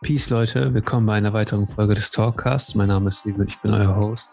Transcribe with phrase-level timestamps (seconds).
[0.00, 0.72] Peace, Leute.
[0.74, 2.76] Willkommen bei einer weiteren Folge des Talkcasts.
[2.76, 4.30] Mein Name ist Liebe, ich bin euer Host.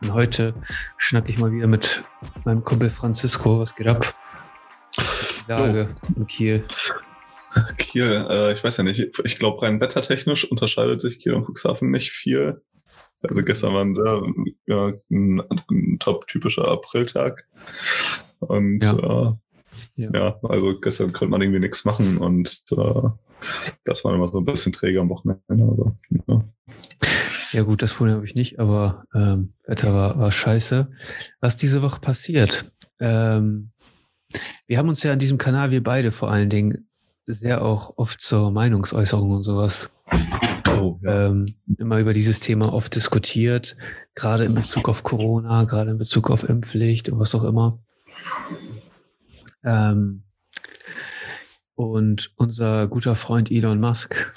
[0.00, 0.54] Und heute
[0.96, 2.04] schnacke ich mal wieder mit
[2.44, 3.58] meinem Kumpel Francisco.
[3.58, 4.14] Was geht ab?
[4.96, 6.64] Die Lage in Kiel.
[7.78, 9.18] Kiel, äh, ich weiß ja nicht.
[9.24, 12.62] Ich glaube, rein wettertechnisch unterscheidet sich Kiel und Cuxhaven nicht viel.
[13.28, 14.22] Also gestern war ein sehr
[14.66, 17.44] ja, ein, ein top-typischer Apriltag.
[18.38, 18.92] Und ja.
[18.96, 19.32] Äh,
[19.96, 20.10] ja.
[20.14, 20.40] ja.
[20.44, 23.08] also gestern konnte man irgendwie nichts machen und äh,
[23.84, 25.42] das war immer so ein bisschen träger am Wochenende.
[25.48, 26.44] Also, ja.
[27.52, 27.62] ja.
[27.62, 30.88] gut, das Problem habe ich nicht, aber ähm, Wetter war, war scheiße.
[31.40, 32.72] Was diese Woche passiert?
[33.00, 33.70] Ähm,
[34.66, 36.88] wir haben uns ja an diesem Kanal, wir beide vor allen Dingen,
[37.26, 39.90] sehr auch oft zur Meinungsäußerung und sowas
[40.80, 41.26] oh, ja.
[41.26, 41.46] ähm,
[41.76, 43.76] immer über dieses Thema oft diskutiert,
[44.14, 47.78] gerade in Bezug auf Corona, gerade in Bezug auf Impfpflicht und was auch immer.
[49.64, 50.22] Ähm,
[51.78, 54.34] und unser guter Freund Elon Musk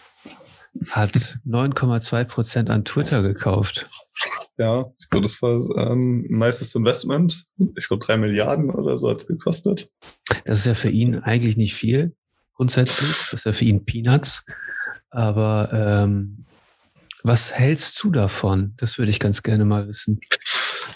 [0.91, 3.87] hat 9,2 Prozent an Twitter gekauft.
[4.59, 7.45] Ja, ich glaube, das war ähm, ein nices Investment.
[7.75, 9.89] Ich glaube, drei Milliarden oder so hat es gekostet.
[10.45, 12.15] Das ist ja für ihn eigentlich nicht viel,
[12.53, 13.09] grundsätzlich.
[13.31, 14.45] Das ist ja für ihn Peanuts.
[15.09, 16.45] Aber ähm,
[17.23, 18.75] was hältst du davon?
[18.77, 20.21] Das würde ich ganz gerne mal wissen.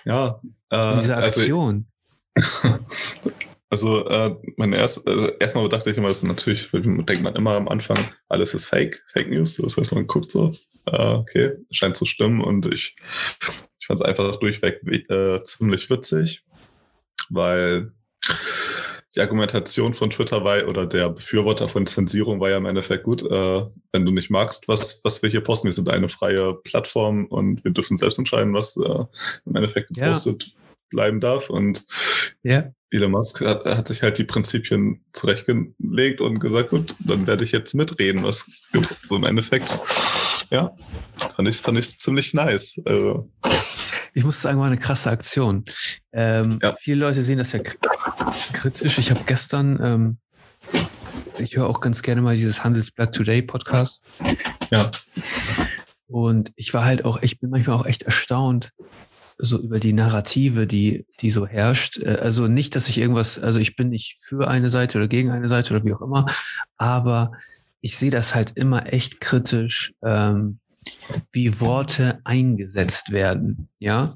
[0.06, 1.88] Ja, äh, diese also Aktion.
[2.36, 3.31] Also,
[3.69, 7.55] Also, äh, meine erst, also erstmal dachte ich immer, das ist natürlich, denkt man immer
[7.55, 7.97] am Anfang,
[8.30, 9.57] alles ist Fake, Fake News.
[9.57, 10.52] Das heißt, man guckt so,
[10.85, 12.95] äh, okay, scheint zu stimmen und ich,
[13.80, 16.44] ich fand es einfach durchweg äh, ziemlich witzig,
[17.30, 17.91] weil
[19.16, 23.23] die Argumentation von Twitter war, oder der Befürworter von Zensierung war ja im Endeffekt gut,
[23.23, 27.25] äh, wenn du nicht magst, was, was wir hier posten, wir sind eine freie Plattform
[27.25, 29.05] und wir dürfen selbst entscheiden, was äh,
[29.45, 30.53] im Endeffekt gepostet ja.
[30.89, 31.50] bleiben darf.
[31.50, 31.85] Und
[32.44, 32.72] ja.
[32.95, 37.51] Elon Musk hat, hat, sich halt die Prinzipien zurechtgelegt und gesagt, gut, dann werde ich
[37.51, 38.49] jetzt mitreden, was
[39.07, 39.79] so im Endeffekt,
[40.49, 40.75] ja,
[41.35, 42.81] fand ich, fand ich ziemlich nice.
[42.85, 43.29] Also,
[44.13, 45.66] ich muss sagen, war eine krasse Aktion.
[46.13, 46.75] Ähm, ja.
[46.79, 47.59] Viele Leute sehen das ja
[48.53, 48.97] kritisch.
[48.97, 50.17] Ich habe gestern, ähm,
[51.38, 54.01] ich höre auch ganz gerne mal dieses Handelsblatt Today Podcast.
[54.72, 54.89] Ja.
[56.07, 58.72] Und ich war halt auch, ich bin manchmal auch echt erstaunt,
[59.38, 62.00] so über die Narrative, die, die so herrscht.
[62.00, 65.31] Äh, also nicht, dass ich irgendwas, also ich bin nicht für eine Seite oder gegen
[65.31, 66.25] eine Seite oder wie auch immer,
[66.78, 67.31] aber
[67.81, 70.59] ich sehe das halt immer echt kritisch, ähm,
[71.31, 74.13] wie Worte eingesetzt werden, ja.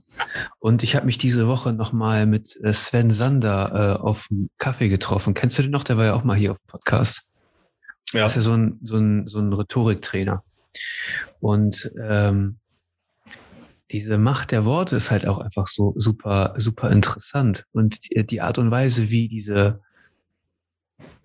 [0.59, 4.89] Und ich habe mich diese Woche nochmal mit äh, Sven Sander äh, auf dem Kaffee
[4.89, 5.33] getroffen.
[5.33, 5.83] Kennst du den noch?
[5.83, 7.23] Der war ja auch mal hier auf dem Podcast.
[8.13, 8.21] Ja.
[8.21, 10.43] Das ist ja so ein, so ein, so ein Rhetoriktrainer.
[11.39, 12.58] Und ähm,
[13.91, 17.65] diese Macht der Worte ist halt auch einfach so super, super interessant.
[17.71, 19.81] Und die, die Art und Weise, wie diese,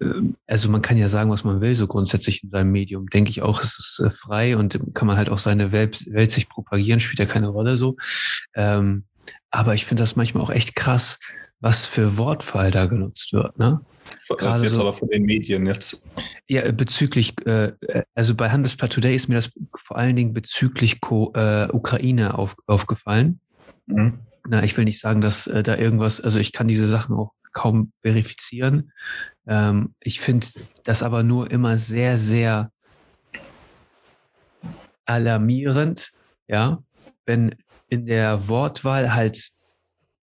[0.01, 3.31] ähm, also man kann ja sagen, was man will, so grundsätzlich in seinem Medium, denke
[3.31, 6.49] ich auch, es ist äh, frei und kann man halt auch seine Welt, Welt sich
[6.49, 7.97] propagieren, spielt ja keine Rolle so.
[8.55, 9.05] Ähm,
[9.51, 11.19] aber ich finde das manchmal auch echt krass,
[11.65, 13.59] was für Wortfall da genutzt wird.
[13.59, 13.81] Ne?
[14.29, 16.05] Gerade jetzt so, aber von den Medien jetzt.
[16.47, 17.73] Ja, bezüglich, äh,
[18.15, 22.55] also bei Handelsblatt Today ist mir das vor allen Dingen bezüglich Co äh, Ukraine auf,
[22.67, 23.41] aufgefallen.
[23.87, 24.19] Mhm.
[24.47, 27.33] Na, ich will nicht sagen, dass äh, da irgendwas, also ich kann diese Sachen auch
[27.55, 28.93] kaum verifizieren.
[29.47, 30.47] Ähm, ich finde
[30.85, 32.73] das aber nur immer sehr, sehr
[35.07, 36.11] alarmierend,
[36.47, 36.83] ja,
[37.25, 37.55] wenn
[37.89, 39.49] in der Wortwahl halt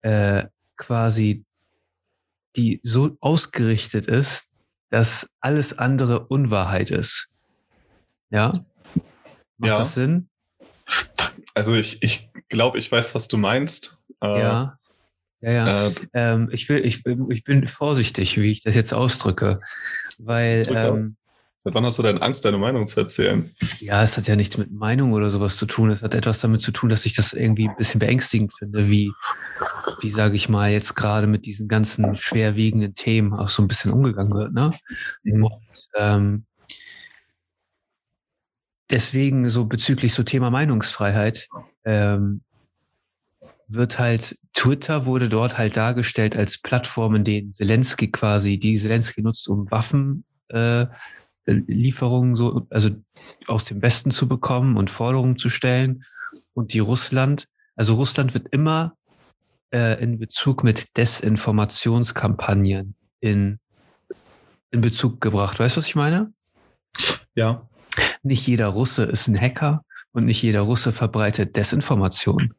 [0.01, 0.43] äh,
[0.79, 1.45] quasi
[2.55, 4.49] die so ausgerichtet ist,
[4.89, 7.29] dass alles andere Unwahrheit ist.
[8.31, 8.53] Ja?
[9.57, 9.79] Macht ja.
[9.79, 10.29] das Sinn?
[11.53, 14.01] Also ich, ich glaube, ich weiß, was du meinst.
[14.21, 14.79] Äh, ja.
[15.41, 15.87] Ja, ja.
[15.87, 19.61] Äh, ähm, ich, will, ich, ich bin vorsichtig, wie ich das jetzt ausdrücke.
[20.17, 21.15] Weil ähm,
[21.61, 23.53] Seit wann hast du denn Angst, deine Meinung zu erzählen?
[23.81, 25.91] Ja, es hat ja nichts mit Meinung oder sowas zu tun.
[25.91, 29.11] Es hat etwas damit zu tun, dass ich das irgendwie ein bisschen beängstigend finde, wie,
[29.99, 33.91] wie sage ich mal, jetzt gerade mit diesen ganzen schwerwiegenden Themen auch so ein bisschen
[33.91, 34.53] umgegangen wird.
[34.53, 34.71] Ne?
[35.23, 35.43] Mhm.
[35.43, 36.45] Und ähm,
[38.89, 41.49] deswegen so bezüglich so Thema Meinungsfreiheit
[41.83, 42.39] ähm,
[43.67, 49.21] wird halt Twitter wurde dort halt dargestellt als Plattform, in denen Zelensky quasi, die Zelensky
[49.21, 50.85] nutzt, um Waffen äh,
[51.53, 52.89] Lieferungen so, also
[53.47, 56.03] aus dem Westen zu bekommen und Forderungen zu stellen.
[56.53, 58.93] Und die Russland, also Russland wird immer
[59.71, 63.59] äh, in Bezug mit Desinformationskampagnen in,
[64.71, 65.59] in Bezug gebracht.
[65.59, 66.33] Weißt du, was ich meine?
[67.35, 67.67] Ja.
[68.23, 72.53] Nicht jeder Russe ist ein Hacker und nicht jeder Russe verbreitet Desinformation.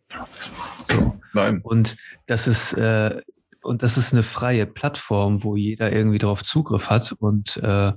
[0.85, 1.21] So.
[1.35, 1.61] Nein.
[1.63, 1.97] Und
[2.27, 3.21] das ist, äh,
[3.63, 7.93] und das ist eine freie Plattform, wo jeder irgendwie darauf Zugriff hat und äh,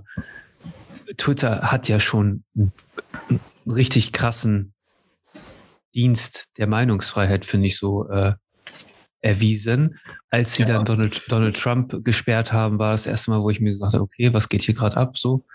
[1.17, 2.71] Twitter hat ja schon einen
[3.65, 4.73] richtig krassen
[5.95, 8.33] Dienst der Meinungsfreiheit, finde ich so, äh,
[9.23, 9.99] erwiesen.
[10.29, 10.67] Als sie ja.
[10.67, 14.03] dann Donald, Donald Trump gesperrt haben, war das erste Mal, wo ich mir gesagt habe,
[14.03, 15.17] okay, was geht hier gerade ab?
[15.17, 15.45] So,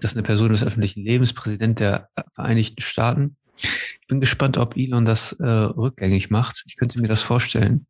[0.00, 3.36] das ist eine Person des öffentlichen Lebens, Präsident der Vereinigten Staaten.
[3.56, 6.62] Ich bin gespannt, ob Elon das äh, rückgängig macht.
[6.66, 7.86] Ich könnte mir das vorstellen.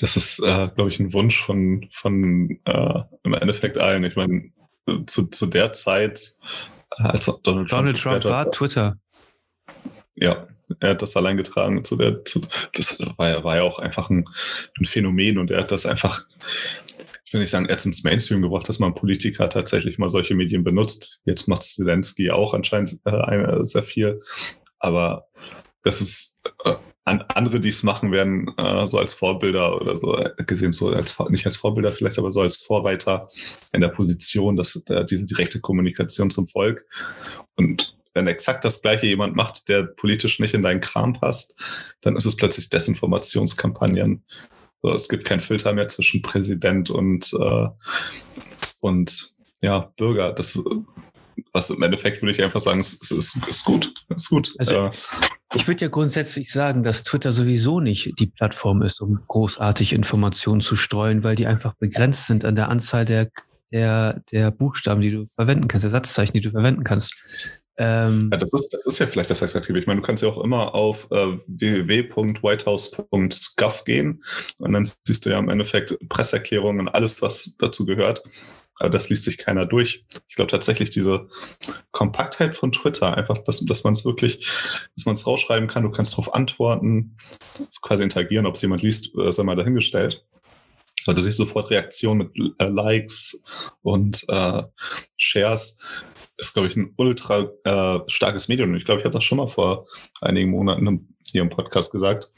[0.00, 4.04] Das ist, äh, glaube ich, ein Wunsch von, von äh, im Endeffekt allen.
[4.04, 4.50] Ich meine,
[5.06, 6.36] zu, zu der Zeit,
[6.90, 8.98] als Donald Trump, Donald Trump war hat, Twitter.
[10.14, 10.46] Ja,
[10.78, 11.84] er hat das allein getragen.
[11.84, 12.42] Zu der, zu,
[12.74, 14.24] das war, war ja auch einfach ein,
[14.78, 16.26] ein Phänomen und er hat das einfach,
[17.24, 20.64] ich will nicht sagen, erst ins Mainstream gebracht, dass man Politiker tatsächlich mal solche Medien
[20.64, 21.20] benutzt.
[21.24, 24.20] Jetzt macht Zelensky auch anscheinend äh, sehr viel.
[24.78, 25.26] Aber
[25.82, 26.74] das ist äh,
[27.18, 31.18] andere, die es machen, werden äh, so als Vorbilder oder so äh, gesehen, so als
[31.28, 33.28] nicht als Vorbilder vielleicht, aber so als Vorreiter
[33.72, 36.84] in der Position, dass äh, diese direkte Kommunikation zum Volk
[37.56, 41.54] und wenn exakt das gleiche jemand macht, der politisch nicht in deinen Kram passt,
[42.00, 44.24] dann ist es plötzlich Desinformationskampagnen.
[44.82, 47.68] So, es gibt keinen Filter mehr zwischen Präsident und, äh,
[48.80, 50.32] und ja, Bürger.
[50.32, 50.60] Das,
[51.52, 53.92] was im Endeffekt würde ich einfach sagen, es ist, ist, ist gut.
[54.14, 54.54] Ist gut.
[54.58, 54.90] Also, äh,
[55.54, 60.60] ich würde ja grundsätzlich sagen, dass Twitter sowieso nicht die Plattform ist, um großartig Informationen
[60.60, 63.30] zu streuen, weil die einfach begrenzt sind an der Anzahl der,
[63.72, 67.14] der, der Buchstaben, die du verwenden kannst, der Satzzeichen, die du verwenden kannst.
[67.80, 69.78] Ähm, ja, das ist, das ist ja vielleicht das Attraktive.
[69.78, 74.22] Ich meine, du kannst ja auch immer auf äh, www.whitehouse.gov gehen
[74.58, 78.22] und dann siehst du ja im Endeffekt Presseerklärungen und alles, was dazu gehört.
[78.80, 80.04] Aber das liest sich keiner durch.
[80.28, 81.26] Ich glaube tatsächlich diese
[81.92, 84.46] Kompaktheit von Twitter, einfach, dass, dass man es wirklich,
[84.96, 87.16] dass man es rausschreiben kann, du kannst darauf antworten,
[87.82, 90.24] quasi interagieren, ob es jemand liest, äh, sei mal dahingestellt.
[91.06, 93.42] Aber du siehst sofort Reaktionen mit äh, Likes
[93.82, 94.62] und äh,
[95.16, 95.78] Shares
[96.38, 98.74] ist, glaube ich, ein ultra äh, starkes Medium.
[98.74, 99.86] Ich glaube, ich habe das schon mal vor
[100.20, 102.30] einigen Monaten hier im Podcast gesagt.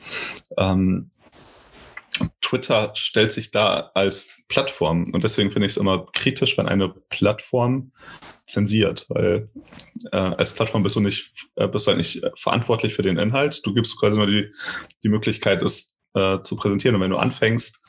[0.59, 1.11] Ähm,
[2.41, 6.91] Twitter stellt sich da als Plattform und deswegen finde ich es immer kritisch, wenn eine
[7.09, 7.93] Plattform
[8.47, 9.49] zensiert, weil
[10.13, 13.65] äh, als Plattform bist du nicht, äh, bist halt nicht verantwortlich für den Inhalt.
[13.65, 14.53] Du gibst quasi nur die,
[15.03, 16.97] die Möglichkeit, es äh, zu präsentieren.
[16.97, 17.83] Und wenn du anfängst,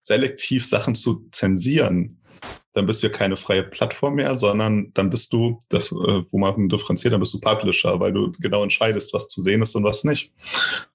[0.00, 2.22] selektiv Sachen zu zensieren,
[2.72, 6.38] dann bist du ja keine freie Plattform mehr, sondern dann bist du, das, äh, wo
[6.38, 9.84] man differenziert, dann bist du Publisher, weil du genau entscheidest, was zu sehen ist und
[9.84, 10.32] was nicht.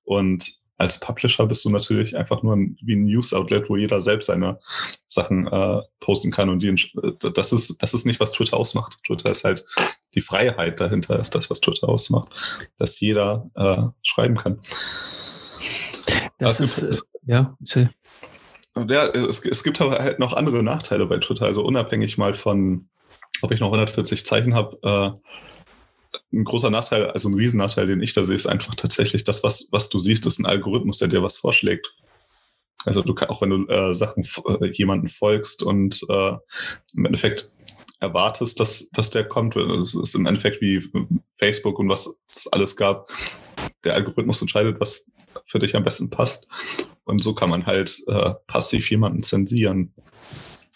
[0.03, 4.27] Und als Publisher bist du natürlich einfach nur ein, wie ein News-Outlet, wo jeder selbst
[4.27, 4.59] seine
[5.07, 6.49] Sachen äh, posten kann.
[6.49, 8.99] Und die, äh, das ist, das ist nicht, was Twitter ausmacht.
[9.05, 9.65] Twitter ist halt
[10.13, 14.59] die Freiheit dahinter, ist das, was Twitter ausmacht, dass jeder äh, schreiben kann.
[16.37, 17.89] Das also, ist, es, ja, chill.
[18.87, 21.45] Ja, es, es gibt aber halt noch andere Nachteile bei Twitter.
[21.45, 22.87] Also unabhängig mal von,
[23.41, 25.29] ob ich noch 140 Zeichen habe, äh,
[26.31, 29.67] ein großer Nachteil, also ein Riesennachteil, den ich da sehe, ist einfach tatsächlich das, was,
[29.71, 31.93] was du siehst, ist ein Algorithmus, der dir was vorschlägt.
[32.85, 36.33] Also du auch wenn du äh, Sachen äh, jemanden folgst und äh,
[36.95, 37.51] im Endeffekt
[37.99, 40.87] erwartest, dass, dass der kommt, es ist im Endeffekt wie
[41.35, 43.09] Facebook und was es alles gab.
[43.83, 45.07] Der Algorithmus entscheidet, was
[45.45, 46.47] für dich am besten passt.
[47.03, 49.93] Und so kann man halt äh, passiv jemanden zensieren.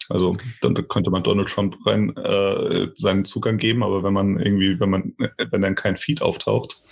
[0.08, 4.78] Also dann könnte man Donald Trump rein äh, seinen Zugang geben, aber wenn man irgendwie,
[4.78, 5.14] wenn man,
[5.50, 6.82] wenn dann kein Feed auftaucht,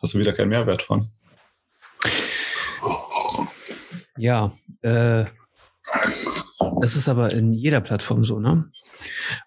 [0.00, 1.08] hast du wieder keinen Mehrwert von.
[4.16, 5.24] Ja, äh,
[6.80, 8.70] das ist aber in jeder Plattform so, ne?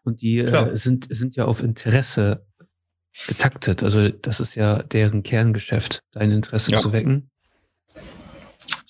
[0.04, 2.46] Und die äh, sind, sind ja auf Interesse
[3.28, 3.84] getaktet.
[3.84, 6.80] Also das ist ja deren Kerngeschäft, dein Interesse ja.
[6.80, 7.30] zu wecken.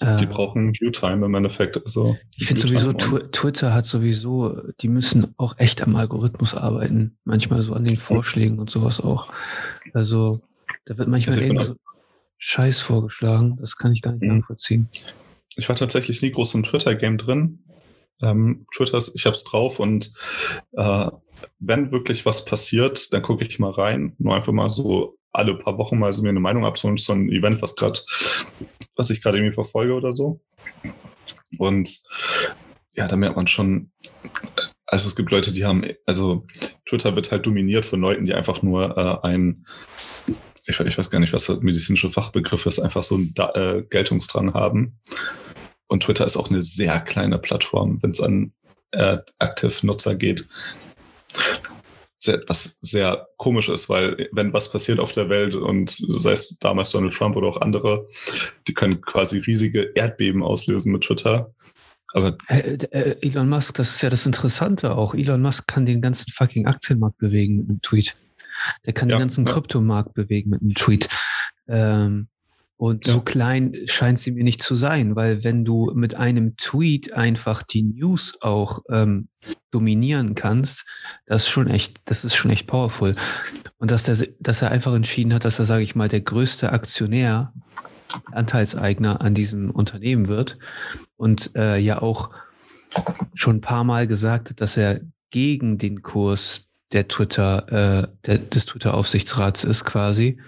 [0.02, 1.78] Die äh, brauchen Viewtime im Endeffekt.
[1.84, 7.18] Also ich finde sowieso, Twitter hat sowieso, die müssen auch echt am Algorithmus arbeiten.
[7.24, 9.30] Manchmal so an den Vorschlägen und sowas auch.
[9.94, 10.42] Also
[10.86, 11.76] da wird manchmal also irgendwie so
[12.38, 13.58] Scheiß vorgeschlagen.
[13.60, 14.40] Das kann ich gar nicht mhm.
[14.40, 14.90] nachvollziehen.
[15.56, 17.60] Ich war tatsächlich nie groß im Twitter-Game drin.
[18.22, 20.12] Ähm, Twitter, ich habe es drauf und
[20.74, 21.10] äh,
[21.60, 24.16] wenn wirklich was passiert, dann gucke ich mal rein.
[24.20, 27.30] Nur einfach mal so alle paar Wochen mal so mir eine Meinung abzuholen, so ein
[27.30, 28.00] Event, was gerade,
[28.96, 30.42] was ich gerade irgendwie verfolge oder so.
[31.58, 32.02] Und
[32.94, 33.92] ja, da merkt man schon,
[34.86, 36.46] also es gibt Leute, die haben, also
[36.88, 39.66] Twitter wird halt dominiert von Leuten, die einfach nur äh, ein,
[40.66, 43.84] ich, ich, weiß gar nicht, was der medizinische Fachbegriff ist, einfach so einen da äh,
[43.90, 45.00] Geltungsdrang haben.
[45.88, 48.54] Und Twitter ist auch eine sehr kleine Plattform, wenn es an
[48.92, 50.48] äh, Aktiv-Nutzer geht
[52.20, 56.58] sehr, was sehr komisch ist, weil wenn was passiert auf der Welt und sei es
[56.60, 58.08] damals Donald Trump oder auch andere,
[58.68, 61.54] die können quasi riesige Erdbeben auslösen mit Twitter.
[62.14, 65.14] Aber äh, äh, Elon Musk, das ist ja das Interessante auch.
[65.14, 68.16] Elon Musk kann den ganzen fucking Aktienmarkt bewegen mit einem Tweet.
[68.86, 69.52] Der kann ja, den ganzen ja.
[69.52, 71.10] Kryptomarkt bewegen mit einem Tweet.
[71.68, 72.30] Ähm,
[72.78, 73.14] und ja.
[73.14, 77.64] so klein scheint sie mir nicht zu sein, weil wenn du mit einem Tweet einfach
[77.64, 79.30] die News auch ähm,
[79.72, 80.86] dominieren kannst,
[81.26, 83.14] das ist schon echt, das ist schon echt powerful.
[83.78, 86.72] Und dass, der, dass er einfach entschieden hat, dass er, sage ich mal, der größte
[86.72, 87.54] Aktionär,
[88.32, 90.58] Anteilseigner an diesem Unternehmen wird
[91.18, 92.30] und äh, ja auch
[93.34, 95.02] schon ein paar Mal gesagt hat, dass er
[95.32, 100.40] gegen den Kurs der Twitter, äh, der, des Twitter-Aufsichtsrats ist quasi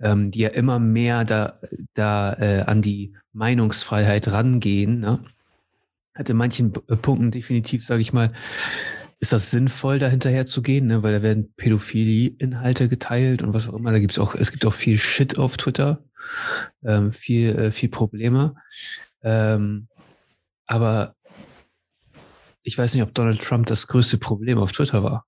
[0.00, 1.58] ähm, die ja immer mehr da,
[1.94, 5.00] da äh, an die Meinungsfreiheit rangehen.
[5.00, 5.24] Ne?
[6.14, 8.32] Hat in manchen äh, Punkten definitiv, sage ich mal,
[9.18, 11.02] ist das sinnvoll, da hinterher zu gehen, ne?
[11.02, 13.92] weil da werden Pädophilie-Inhalte geteilt und was auch immer.
[13.92, 16.04] Da gibt's auch, es gibt auch viel Shit auf Twitter,
[16.84, 18.56] ähm, viel, äh, viel Probleme.
[19.22, 19.88] Ähm,
[20.66, 21.14] aber
[22.62, 25.24] ich weiß nicht, ob Donald Trump das größte Problem auf Twitter war.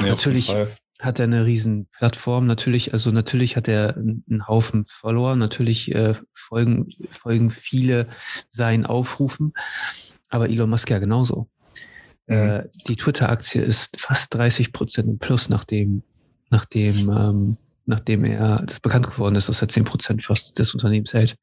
[0.00, 0.52] Nee, Natürlich
[1.00, 2.46] hat er eine riesen Plattform.
[2.46, 5.36] Natürlich, also natürlich hat er einen Haufen Follower.
[5.36, 8.06] Natürlich äh, folgen, folgen viele
[8.48, 9.52] seinen Aufrufen.
[10.28, 11.48] Aber Elon Musk ja genauso.
[12.26, 12.34] Mhm.
[12.34, 16.02] Äh, die Twitter-Aktie ist fast 30 Prozent im Plus, nachdem,
[16.50, 21.12] nachdem, ähm, nachdem er das bekannt geworden ist, dass er 10 Prozent fast des Unternehmens
[21.12, 21.36] hält.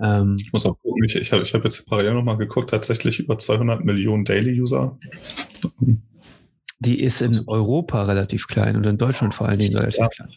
[0.00, 3.18] Ähm, ich muss auch gucken, ich, ich habe ich hab jetzt parallel nochmal geguckt, tatsächlich
[3.18, 4.98] über 200 Millionen Daily-User.
[6.84, 10.08] Die ist in Europa relativ klein und in Deutschland vor allen Dingen relativ ja.
[10.08, 10.30] klein.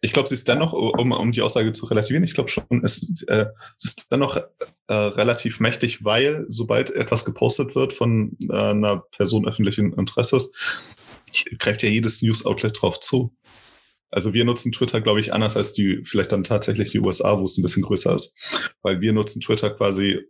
[0.00, 3.22] Ich glaube, sie ist dennoch, um, um die Aussage zu relativieren, ich glaube schon, es,
[3.28, 3.46] äh,
[3.76, 9.46] es ist dennoch äh, relativ mächtig, weil sobald etwas gepostet wird von äh, einer Person
[9.46, 10.52] öffentlichen Interesses,
[11.58, 13.34] greift ja jedes News-Outlet drauf zu.
[14.12, 17.44] Also wir nutzen Twitter, glaube ich, anders als die, vielleicht dann tatsächlich die USA, wo
[17.44, 18.72] es ein bisschen größer ist.
[18.82, 20.20] Weil wir nutzen Twitter quasi,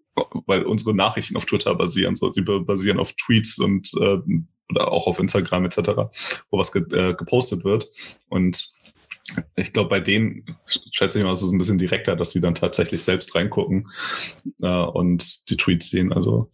[0.47, 4.19] weil unsere Nachrichten auf Twitter basieren, so, die basieren auf Tweets und äh,
[4.73, 5.79] oder auch auf Instagram etc.,
[6.51, 7.89] wo was ge äh, gepostet wird.
[8.29, 8.73] Und
[9.57, 10.45] ich glaube, bei denen
[10.91, 13.89] schätze ich mal, ist es ein bisschen direkter, dass sie dann tatsächlich selbst reingucken
[14.63, 16.13] äh, und die Tweets sehen.
[16.13, 16.51] Also,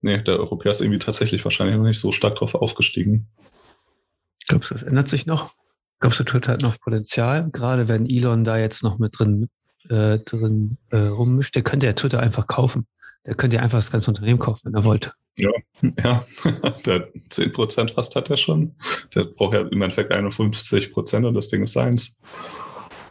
[0.00, 3.28] nee, der Europäer ist irgendwie tatsächlich wahrscheinlich noch nicht so stark drauf aufgestiegen.
[4.48, 5.54] Glaubst du, das ändert sich noch?
[6.00, 7.50] Glaubst du, Twitter hat noch Potenzial?
[7.50, 9.48] Gerade wenn Elon da jetzt noch mit drin,
[9.90, 12.86] äh, drin äh, rummischt, der könnte ja Twitter einfach kaufen.
[13.28, 15.12] Der könnte ja einfach das ganze Unternehmen kaufen, wenn er wollte.
[15.36, 15.50] Ja,
[16.02, 16.24] ja.
[16.86, 18.74] Der 10 Prozent fast hat er schon.
[19.14, 22.16] Der braucht ja im Endeffekt 51 Prozent und das Ding ist seins.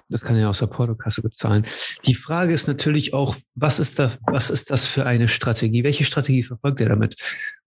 [0.09, 1.67] Das kann er ja aus der Portokasse bezahlen.
[2.05, 5.83] Die Frage ist natürlich auch, was ist da, was ist das für eine Strategie?
[5.83, 7.15] Welche Strategie verfolgt er damit?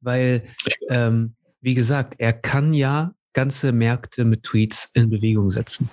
[0.01, 0.43] Weil,
[0.89, 5.89] ähm, wie gesagt, er kann ja ganze Märkte mit Tweets in Bewegung setzen.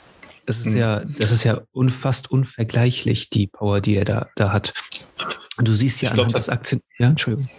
[0.48, 0.78] Das ist mhm.
[0.78, 4.74] ja, das ist ja unfast unvergleichlich, die Power, die er da, da hat.
[5.60, 6.82] Du siehst ja ich anhand glaub, des Aktien.
[7.00, 7.50] Ja, Entschuldigung.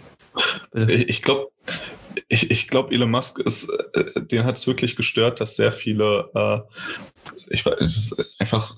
[0.71, 0.93] Bitte.
[0.93, 1.47] Ich glaube,
[2.27, 6.29] ich, ich glaube, Elon Musk ist, äh, den hat es wirklich gestört, dass sehr viele,
[6.33, 6.59] äh,
[7.49, 8.75] ich weiß, einfach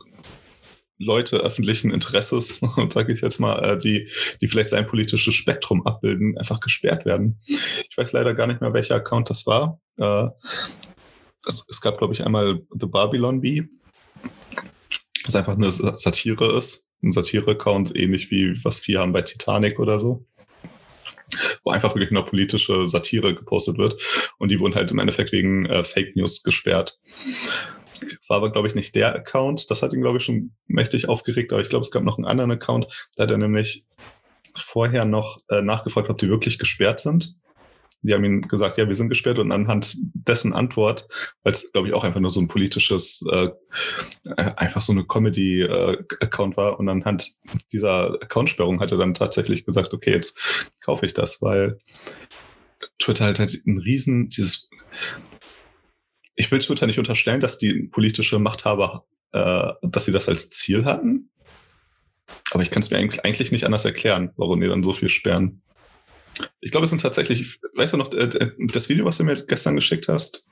[0.97, 4.07] Leute öffentlichen Interesses, sage ich jetzt mal, äh, die,
[4.39, 7.39] die vielleicht sein politisches Spektrum abbilden, einfach gesperrt werden.
[7.45, 9.79] Ich weiß leider gar nicht mehr, welcher Account das war.
[9.97, 10.27] Äh,
[11.45, 13.67] es, es gab, glaube ich, einmal The Babylon Bee,
[15.25, 16.87] was einfach eine Satire ist.
[17.03, 20.25] Ein Satire-Account, ähnlich wie was wir haben bei Titanic oder so
[21.63, 24.01] wo einfach wirklich nur politische Satire gepostet wird.
[24.37, 26.99] Und die wurden halt im Endeffekt wegen äh, Fake News gesperrt.
[28.01, 29.69] Das war aber, glaube ich, nicht der Account.
[29.69, 31.53] Das hat ihn, glaube ich, schon mächtig aufgeregt.
[31.53, 33.85] Aber ich glaube, es gab noch einen anderen Account, da hat er nämlich
[34.55, 37.35] vorher noch äh, nachgefragt, ob die wirklich gesperrt sind.
[38.03, 41.07] Die haben ihm gesagt, ja, wir sind gesperrt und anhand dessen Antwort,
[41.43, 43.49] weil es, glaube ich, auch einfach nur so ein politisches, äh,
[44.25, 47.33] äh einfach so eine Comedy-Account äh, war und anhand
[47.71, 51.79] dieser Accountsperrung hat er dann tatsächlich gesagt, okay, jetzt kaufe ich das, weil
[52.99, 54.69] Twitter halt, halt ein riesen, dieses,
[56.35, 60.85] ich will Twitter nicht unterstellen, dass die politische Machthaber, äh, dass sie das als Ziel
[60.85, 61.31] hatten,
[62.51, 65.61] aber ich kann es mir eigentlich nicht anders erklären, warum die dann so viel sperren.
[66.61, 69.75] Ich glaube, es sind tatsächlich, weißt du noch, äh, das Video, was du mir gestern
[69.75, 70.45] geschickt hast?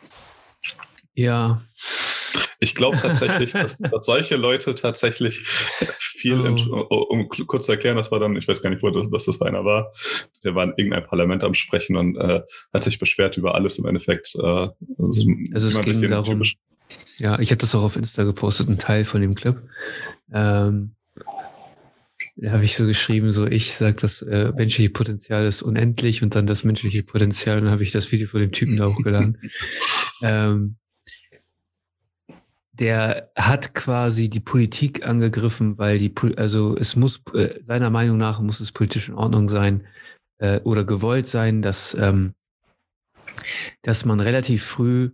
[1.13, 1.61] Ja.
[2.59, 5.41] Ich glaube tatsächlich, dass, dass, solche Leute tatsächlich
[5.99, 6.39] viel,
[6.71, 7.05] oh.
[7.09, 9.37] um kurz zu erklären, das war dann, ich weiß gar nicht, wo das, was das
[9.37, 9.91] für einer war,
[10.43, 12.41] der war in irgendeinem Parlament am Sprechen und äh,
[12.73, 14.35] hat sich beschwert über alles im Endeffekt.
[14.35, 16.43] Äh, also, also es ging darum,
[17.17, 19.61] ja, ich habe das auch auf Insta gepostet, ein Teil von dem Clip.
[20.33, 20.95] Ähm,
[22.45, 26.47] habe ich so geschrieben, so ich sage, das äh, menschliche Potenzial ist unendlich und dann
[26.47, 29.37] das menschliche Potenzial, und dann habe ich das Video von dem Typen da hochgeladen.
[30.21, 30.77] ähm,
[32.71, 38.39] der hat quasi die Politik angegriffen, weil die, also es muss, äh, seiner Meinung nach
[38.39, 39.85] muss es politisch in Ordnung sein
[40.37, 42.33] äh, oder gewollt sein, dass, ähm,
[43.81, 45.11] dass man relativ früh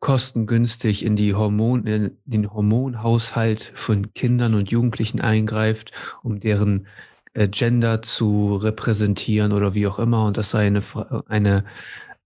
[0.00, 5.92] kostengünstig in die Hormon, in den Hormonhaushalt von Kindern und Jugendlichen eingreift,
[6.22, 6.86] um deren
[7.34, 10.24] äh, Gender zu repräsentieren oder wie auch immer.
[10.24, 10.82] Und das sei eine,
[11.28, 11.64] eine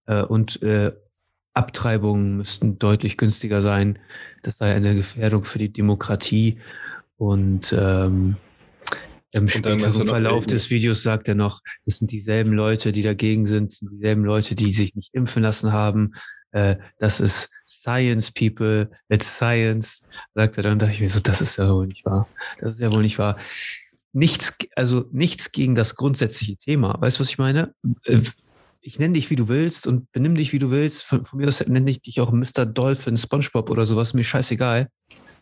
[0.06, 0.92] äh, und äh,
[1.52, 3.98] Abtreibungen müssten deutlich günstiger sein.
[4.42, 6.58] Das sei eine Gefährdung für die Demokratie.
[7.16, 8.36] Und ähm,
[9.34, 13.72] im späteren Verlauf des Videos sagt er noch, das sind dieselben Leute, die dagegen sind,
[13.72, 16.12] sind dieselben Leute, die sich nicht impfen lassen haben.
[16.52, 20.02] Äh, das ist Science, People, it's Science,
[20.34, 20.78] sagt er dann.
[20.78, 22.28] dachte ich mir so, das ist ja wohl nicht wahr.
[22.60, 23.36] Das ist ja wohl nicht wahr.
[24.12, 26.96] Nichts, also nichts gegen das grundsätzliche Thema.
[27.00, 27.74] Weißt du, was ich meine?
[28.04, 28.20] Äh,
[28.82, 31.02] ich nenne dich, wie du willst und benimm dich, wie du willst.
[31.02, 32.66] Von, von mir aus nenne ich dich auch Mr.
[32.66, 34.14] Dolphin, SpongeBob oder sowas.
[34.14, 34.90] Mir scheißegal.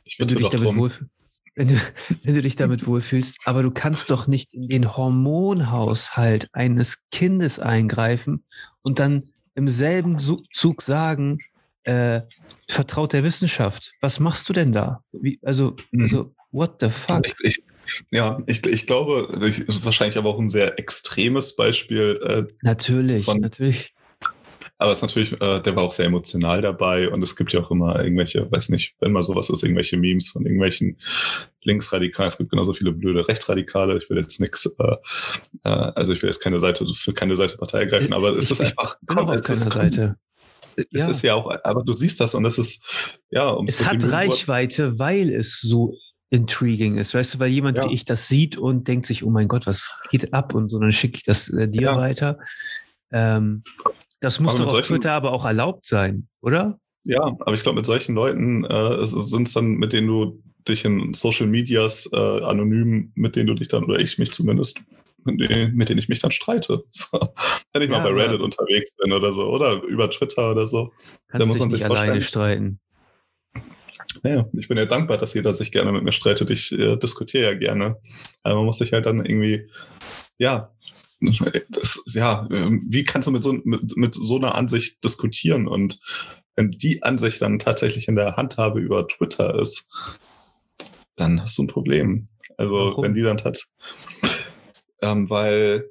[0.04, 1.10] Ich bin du dich damit wohlfühlst
[1.54, 1.74] wenn du,
[2.22, 3.38] wenn du dich damit wohlfühlst.
[3.44, 8.44] Aber du kannst doch nicht in den Hormonhaushalt eines Kindes eingreifen
[8.82, 9.22] und dann
[9.54, 11.38] im selben Zug sagen,
[11.84, 12.22] äh,
[12.68, 13.92] vertraut der Wissenschaft.
[14.00, 15.02] Was machst du denn da?
[15.12, 16.02] Wie, also, mhm.
[16.02, 17.26] also, what the fuck?
[17.26, 17.64] Ich, ich,
[18.10, 19.28] ja, ich, ich glaube,
[19.82, 22.20] wahrscheinlich aber auch ein sehr extremes Beispiel.
[22.22, 23.94] Äh, natürlich, von, natürlich.
[24.82, 27.60] Aber es ist natürlich, äh, der war auch sehr emotional dabei und es gibt ja
[27.60, 30.98] auch immer irgendwelche, weiß nicht, wenn mal sowas ist, irgendwelche Memes von irgendwelchen
[31.62, 32.28] Linksradikalen.
[32.28, 33.96] Es gibt genauso viele blöde Rechtsradikale.
[33.98, 34.96] Ich will jetzt nichts, äh,
[35.62, 38.60] äh, also ich will jetzt keine Seite für keine Seite Partei ergreifen, aber es ist
[38.60, 40.16] einfach komm, es ist, Seite.
[40.74, 41.10] Es ja.
[41.10, 44.98] ist ja auch, aber du siehst das und es ist, ja, um es hat Reichweite,
[44.98, 45.94] weil es so
[46.30, 47.88] intriguing ist, weißt du, weil jemand ja.
[47.88, 50.80] wie ich das sieht und denkt sich, oh mein Gott, was geht ab und so,
[50.80, 51.96] dann schicke ich das äh, dir ja.
[51.96, 52.40] weiter.
[53.12, 53.62] Ähm,
[54.22, 56.78] das muss doch auf Twitter aber auch erlaubt sein, oder?
[57.04, 60.84] Ja, aber ich glaube, mit solchen Leuten äh, sind es dann, mit denen du dich
[60.84, 64.80] in Social Medias äh, anonym, mit denen du dich dann, oder ich mich zumindest,
[65.24, 66.84] mit denen, mit denen ich mich dann streite.
[66.90, 67.18] So.
[67.72, 70.92] Wenn ich ja, mal bei Reddit unterwegs bin oder so, oder über Twitter oder so.
[71.26, 72.78] Kannst dann muss man sich nicht alleine streiten.
[74.22, 76.50] Naja, ich bin ja dankbar, dass jeder sich gerne mit mir streitet.
[76.50, 77.96] Ich äh, diskutiere ja gerne.
[78.42, 79.66] Aber man muss sich halt dann irgendwie,
[80.38, 80.71] ja,
[81.68, 85.66] das, ja, ähm, wie kannst du mit so, mit, mit so einer Ansicht diskutieren?
[85.66, 86.00] Und
[86.56, 89.88] wenn die Ansicht dann tatsächlich in der Handhabe über Twitter ist,
[91.16, 92.28] dann hast du ein Problem.
[92.56, 93.04] Also Warum?
[93.04, 93.64] wenn die dann hat,
[95.00, 95.88] ähm, weil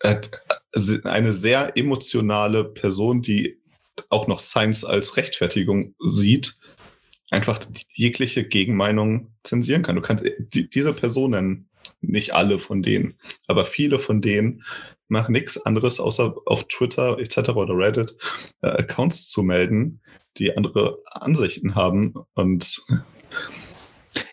[0.00, 0.20] äh,
[1.04, 3.58] eine sehr emotionale Person, die
[4.08, 6.60] auch noch Science als Rechtfertigung sieht,
[7.30, 7.60] einfach
[7.92, 9.96] jegliche Gegenmeinung zensieren kann.
[9.96, 11.69] Du kannst die, diese Personen
[12.00, 13.14] nicht alle von denen,
[13.46, 14.62] aber viele von denen
[15.08, 17.50] machen nichts anderes, außer auf Twitter etc.
[17.50, 18.16] oder Reddit
[18.62, 20.00] äh, Accounts zu melden,
[20.38, 22.14] die andere Ansichten haben.
[22.34, 22.82] Und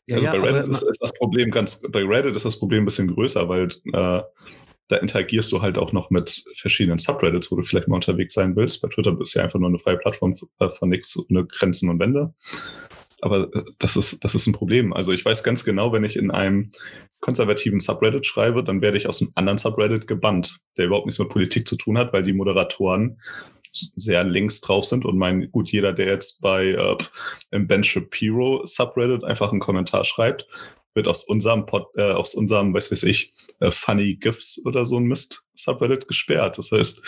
[0.05, 2.83] ja, also ja, bei Reddit ist, ist, das Problem ganz, bei Reddit ist das Problem
[2.83, 4.21] ein bisschen größer, weil äh,
[4.89, 8.55] da interagierst du halt auch noch mit verschiedenen Subreddits, wo du vielleicht mal unterwegs sein
[8.55, 8.81] willst.
[8.81, 11.99] Bei Twitter ist ja einfach nur eine freie Plattform äh, von nichts, ohne Grenzen und
[11.99, 12.33] Wände.
[13.21, 14.93] Aber äh, das ist, das ist ein Problem.
[14.93, 16.69] Also ich weiß ganz genau, wenn ich in einem
[17.19, 21.29] konservativen Subreddit schreibe, dann werde ich aus einem anderen Subreddit gebannt, der überhaupt nichts mit
[21.29, 23.17] Politik zu tun hat, weil die Moderatoren
[23.71, 26.97] sehr links drauf sind und mein, gut, jeder, der jetzt bei äh,
[27.51, 30.47] im Ben Shapiro Subreddit einfach einen Kommentar schreibt,
[30.93, 34.97] wird aus unserem Pod, äh, aus unserem, weiß weiß ich, äh, Funny GIFs oder so
[34.97, 36.57] ein Mist Subreddit gesperrt.
[36.57, 37.01] Das heißt,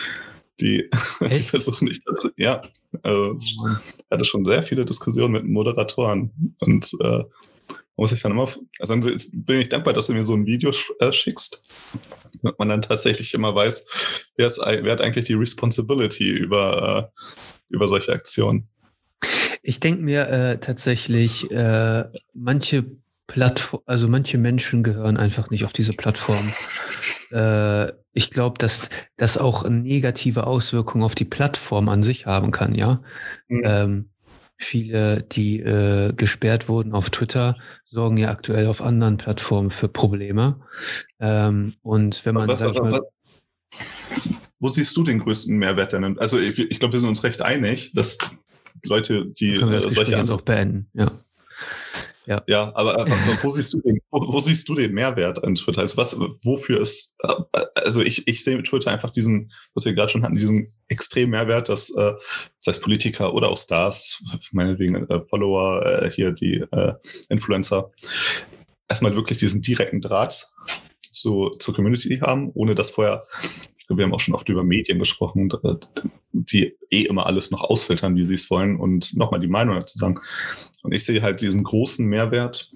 [0.62, 0.90] die,
[1.22, 2.30] die versuchen nicht dazu.
[2.38, 2.62] Ja,
[3.04, 3.68] also ich oh
[4.12, 7.24] hatte schon sehr viele Diskussionen mit Moderatoren und äh,
[7.96, 10.72] muss ich dann immer, also dann bin ich dankbar, dass du mir so ein Video
[11.00, 11.62] äh, schickst,
[12.42, 17.24] damit man dann tatsächlich immer weiß, wer, ist, wer hat eigentlich die Responsibility über, äh,
[17.70, 18.70] über solche Aktionen.
[19.62, 22.86] Ich denke mir äh, tatsächlich, äh, manche
[23.28, 26.42] Plattform, also manche Menschen gehören einfach nicht auf diese Plattform.
[27.32, 32.76] Äh, ich glaube, dass das auch negative Auswirkungen auf die Plattform an sich haben kann,
[32.76, 33.02] ja.
[33.48, 33.62] Mhm.
[33.64, 34.10] Ähm,
[34.58, 40.60] viele, die äh, gesperrt wurden auf Twitter, sorgen ja aktuell auf anderen Plattformen für Probleme.
[41.20, 43.00] Ähm, und wenn man, was, sag ich mal,
[44.60, 46.18] wo siehst du den größten Mehrwert denn?
[46.20, 48.18] Also ich, ich glaube, wir sind uns recht einig, dass
[48.84, 51.10] Leute, die äh, solche jetzt auch beenden, ja.
[52.26, 53.06] Ja, ja aber,
[53.42, 55.82] wo, siehst du den, wo, wo, siehst du den Mehrwert an Twitter?
[55.82, 57.16] Also was, wofür ist,
[57.76, 61.32] also ich, ich sehe mit Twitter einfach diesen, was wir gerade schon hatten, diesen extremen
[61.32, 62.14] Mehrwert, dass, äh,
[62.60, 66.94] sei es Politiker oder auch Stars, meinetwegen äh, Follower, äh, hier die äh,
[67.30, 67.92] Influencer,
[68.88, 70.48] erstmal wirklich diesen direkten Draht
[71.12, 73.24] zu, zur Community haben, ohne dass vorher
[73.98, 75.52] wir haben auch schon oft über Medien gesprochen,
[76.32, 79.98] die eh immer alles noch ausfiltern, wie sie es wollen und nochmal die Meinung dazu
[79.98, 80.20] sagen.
[80.84, 82.72] Und ich sehe halt diesen großen Mehrwert.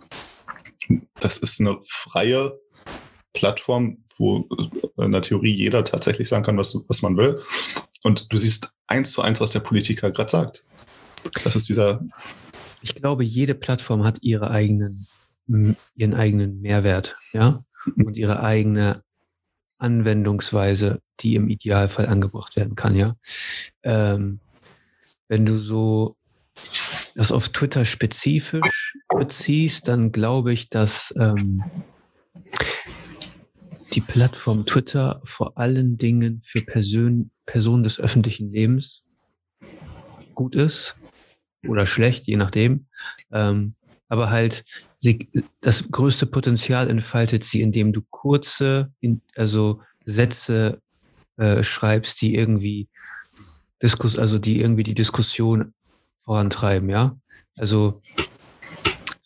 [1.20, 2.58] Das ist eine freie
[3.34, 4.48] Plattform, wo
[4.98, 7.42] in der Theorie jeder tatsächlich sagen kann, was, was man will.
[8.04, 10.66] Und du siehst eins zu eins, was der Politiker gerade sagt.
[11.44, 12.04] Das ist dieser.
[12.82, 15.08] Ich glaube, jede Plattform hat ihre eigenen,
[15.96, 18.06] ihren eigenen Mehrwert, ja, mhm.
[18.06, 19.04] und ihre eigene
[19.84, 23.16] Anwendungsweise, die im Idealfall angebracht werden kann, ja.
[23.84, 24.40] Ähm,
[25.28, 26.16] wenn du so
[27.16, 31.64] das auf Twitter spezifisch beziehst, dann glaube ich, dass ähm,
[33.94, 39.04] die Plattform Twitter vor allen Dingen für Person, Personen des öffentlichen Lebens
[40.34, 40.96] gut ist
[41.68, 42.88] oder schlecht, je nachdem.
[43.32, 43.76] Ähm,
[44.08, 44.64] aber halt
[45.04, 45.28] sie,
[45.60, 48.92] das größte Potenzial entfaltet sie, indem du kurze,
[49.36, 50.82] also Sätze
[51.36, 52.88] äh, schreibst, die irgendwie
[53.82, 55.74] Diskus, also die irgendwie die Diskussion
[56.24, 57.18] vorantreiben, ja.
[57.58, 58.02] Also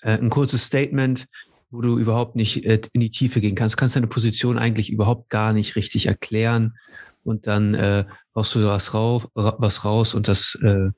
[0.01, 1.27] äh, ein kurzes Statement,
[1.69, 3.75] wo du überhaupt nicht äh, in die Tiefe gehen kannst.
[3.75, 6.75] Du kannst deine Position eigentlich überhaupt gar nicht richtig erklären
[7.23, 10.89] und dann äh, brauchst du was, rauf, was raus und das, äh,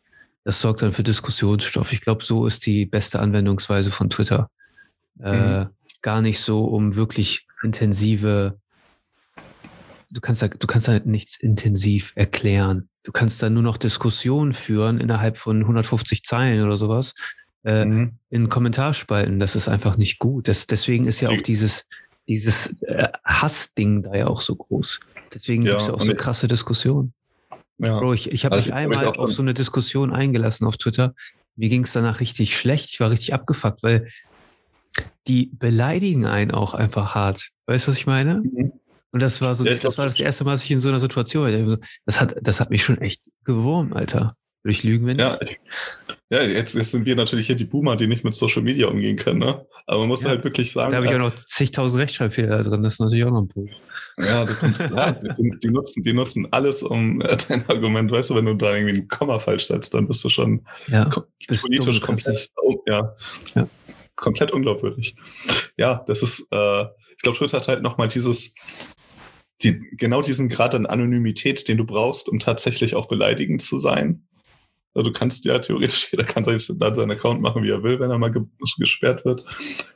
[0.45, 1.91] das sorgt dann für Diskussionsstoff.
[1.91, 4.49] Ich glaube, so ist die beste Anwendungsweise von Twitter.
[5.21, 5.69] Äh, mhm.
[6.01, 8.57] Gar nicht so, um wirklich intensive
[10.11, 12.89] du kannst da, du kannst halt nichts intensiv erklären.
[13.03, 17.13] Du kannst da nur noch Diskussionen führen innerhalb von 150 Zeilen oder sowas
[17.63, 18.13] äh, mhm.
[18.29, 19.39] in Kommentarspalten.
[19.39, 20.47] Das ist einfach nicht gut.
[20.47, 21.85] Das, deswegen ist ja auch dieses,
[22.27, 24.99] dieses äh, Hassding da ja auch so groß.
[25.33, 27.13] Deswegen ja, gibt es ja auch so krasse Diskussionen.
[27.77, 27.99] Ja.
[27.99, 31.13] Bro, ich, ich habe also mich einmal auf so eine Diskussion eingelassen auf Twitter.
[31.55, 32.89] Mir ging es danach richtig schlecht.
[32.91, 34.07] Ich war richtig abgefuckt, weil
[35.27, 37.49] die beleidigen einen auch einfach hart.
[37.67, 38.41] Weißt du, was ich meine?
[38.41, 38.73] Mhm.
[39.11, 40.99] Und das war so, ja, das war das erste Mal, dass ich in so einer
[40.99, 41.77] Situation war.
[42.05, 44.35] Das hat, das hat mich schon echt gewurmt, Alter.
[44.61, 45.57] Würde ich lügen, wenn ja, ich,
[46.29, 49.15] ja jetzt, jetzt sind wir natürlich hier die Boomer, die nicht mit Social Media umgehen
[49.15, 49.65] können, ne?
[49.87, 50.91] Aber man muss ja, halt wirklich sagen.
[50.91, 53.73] Da habe ich auch noch zigtausend Rechtschreibfehler drin, das ist natürlich auch noch ein Punkt.
[54.17, 58.35] Ja, kommst, ja die, die, nutzen, die nutzen alles um äh, dein Argument, weißt du,
[58.35, 61.09] wenn du da irgendwie ein Komma falsch setzt, dann bist du schon ja,
[61.47, 62.49] politisch komplett,
[62.85, 63.15] ja,
[63.55, 63.69] ja,
[64.19, 65.15] komplett unglaubwürdig.
[65.77, 68.53] Ja, das ist, äh, ich glaube, Twitter hat halt nochmal dieses,
[69.61, 74.25] die, genau diesen Grad an Anonymität, den du brauchst, um tatsächlich auch beleidigend zu sein.
[74.93, 76.57] Also du kannst ja theoretisch, jeder kann da
[76.95, 78.41] seinen Account machen, wie er will, wenn er mal ge
[78.79, 79.45] gesperrt wird.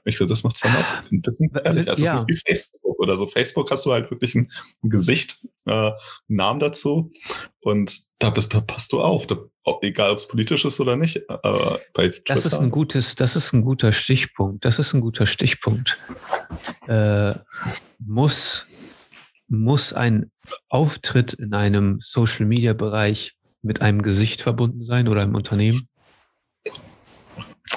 [0.05, 1.89] Ich glaube, das macht es dann auch ein bisschen ehrlich.
[1.89, 2.13] Also ja.
[2.13, 3.25] ist nicht wie Facebook oder so.
[3.25, 4.51] Facebook hast du halt wirklich ein,
[4.83, 7.11] ein Gesicht, äh, einen Namen dazu
[7.61, 9.25] und da, bist, da passt du auf.
[9.25, 9.37] Da,
[9.81, 11.17] egal, ob es politisch ist oder nicht.
[11.17, 14.65] Äh, das ist ein gutes, das ist ein guter Stichpunkt.
[14.65, 15.97] Das ist ein guter Stichpunkt.
[16.87, 17.33] Äh,
[17.99, 18.65] muss
[19.53, 20.31] muss ein
[20.67, 25.87] Auftritt in einem Social-Media-Bereich mit einem Gesicht verbunden sein oder einem Unternehmen?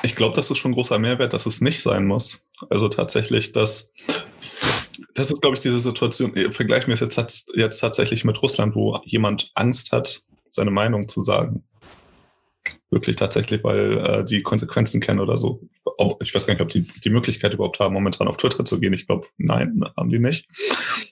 [0.02, 2.48] Ich glaube, das ist schon ein großer Mehrwert, dass es nicht sein muss.
[2.70, 3.92] Also tatsächlich, dass
[5.14, 8.98] das ist, glaube ich, diese Situation, vergleichen wir es jetzt, jetzt tatsächlich mit Russland, wo
[9.04, 11.64] jemand Angst hat, seine Meinung zu sagen.
[12.90, 15.60] Wirklich tatsächlich, weil äh, die Konsequenzen kennen oder so.
[15.84, 18.80] Ob, ich weiß gar nicht, ob die die Möglichkeit überhaupt haben, momentan auf Twitter zu
[18.80, 18.92] gehen.
[18.92, 20.48] Ich glaube, nein, haben die nicht.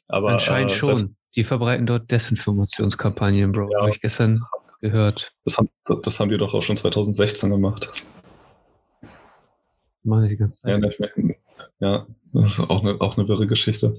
[0.08, 1.16] Aber, Anscheinend äh, schon.
[1.34, 3.70] die verbreiten dort Desinformationskampagnen, Bro.
[3.72, 4.42] Ja, Habe ich gestern
[4.80, 5.32] gehört.
[5.44, 5.68] Das haben,
[6.02, 7.90] das haben die doch auch schon 2016 gemacht.
[10.02, 10.82] Machen die ganze Zeit.
[10.82, 11.08] Ja,
[11.80, 13.98] ja, das ist auch eine, auch eine wirre Geschichte.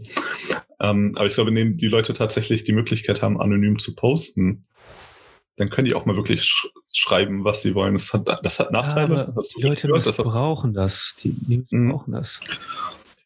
[0.79, 4.65] Ähm, aber ich glaube, wenn die Leute tatsächlich die Möglichkeit haben, anonym zu posten,
[5.55, 6.53] dann können die auch mal wirklich
[6.95, 7.93] schreiben, was sie wollen.
[7.93, 9.15] Das hat, das hat Nachteile.
[9.15, 11.13] Ja, die Leute gehört, das brauchen das.
[11.19, 11.91] Die, die mhm.
[11.91, 12.39] brauchen das.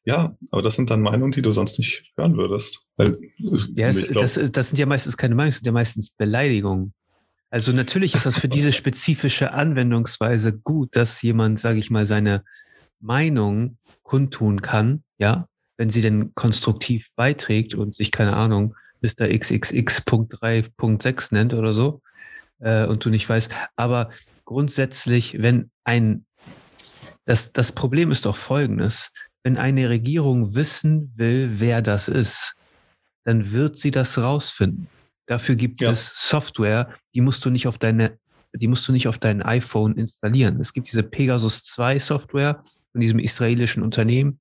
[0.05, 2.87] Ja, aber das sind dann Meinungen, die du sonst nicht hören würdest.
[2.97, 6.09] Weil, ja, es, glaub, das, das, sind ja meistens keine Meinungen, das sind ja meistens
[6.09, 6.93] Beleidigungen.
[7.51, 12.43] Also natürlich ist das für diese spezifische Anwendungsweise gut, dass jemand, sage ich mal, seine
[12.99, 19.27] Meinung kundtun kann, ja, wenn sie denn konstruktiv beiträgt und sich, keine Ahnung, Mr.
[19.27, 22.01] XXX.3.6 nennt oder so
[22.59, 23.51] äh, und du nicht weißt.
[23.75, 24.09] Aber
[24.45, 26.25] grundsätzlich, wenn ein,
[27.25, 29.11] das, das Problem ist doch folgendes,
[29.43, 32.55] wenn eine Regierung wissen will, wer das ist,
[33.23, 34.87] dann wird sie das rausfinden.
[35.25, 35.91] Dafür gibt ja.
[35.91, 38.17] es Software, die musst du nicht auf deine,
[38.53, 40.59] die musst du nicht auf dein iPhone installieren.
[40.59, 44.39] Es gibt diese Pegasus 2 Software von diesem israelischen Unternehmen.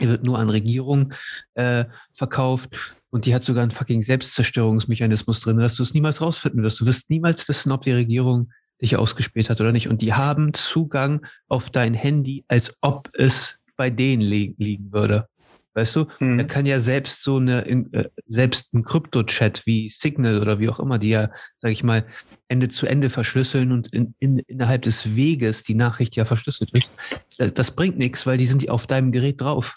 [0.00, 1.12] Die wird nur an Regierungen
[1.52, 6.64] äh, verkauft und die hat sogar einen fucking Selbstzerstörungsmechanismus drin, dass du es niemals rausfinden
[6.64, 6.80] wirst.
[6.80, 8.50] Du wirst niemals wissen, ob die Regierung
[8.82, 9.88] dich ausgespäht hat oder nicht.
[9.88, 15.28] Und die haben Zugang auf dein Handy, als ob es bei denen li liegen würde.
[15.74, 16.40] Weißt du, mhm.
[16.40, 20.80] er kann ja selbst so eine, äh, selbst ein Krypto-Chat wie Signal oder wie auch
[20.80, 22.08] immer, die ja, sag ich mal,
[22.48, 26.92] Ende zu Ende verschlüsseln und in, in, innerhalb des Weges die Nachricht ja verschlüsselt ist.
[27.38, 29.76] Das, das bringt nichts, weil die sind auf deinem Gerät drauf.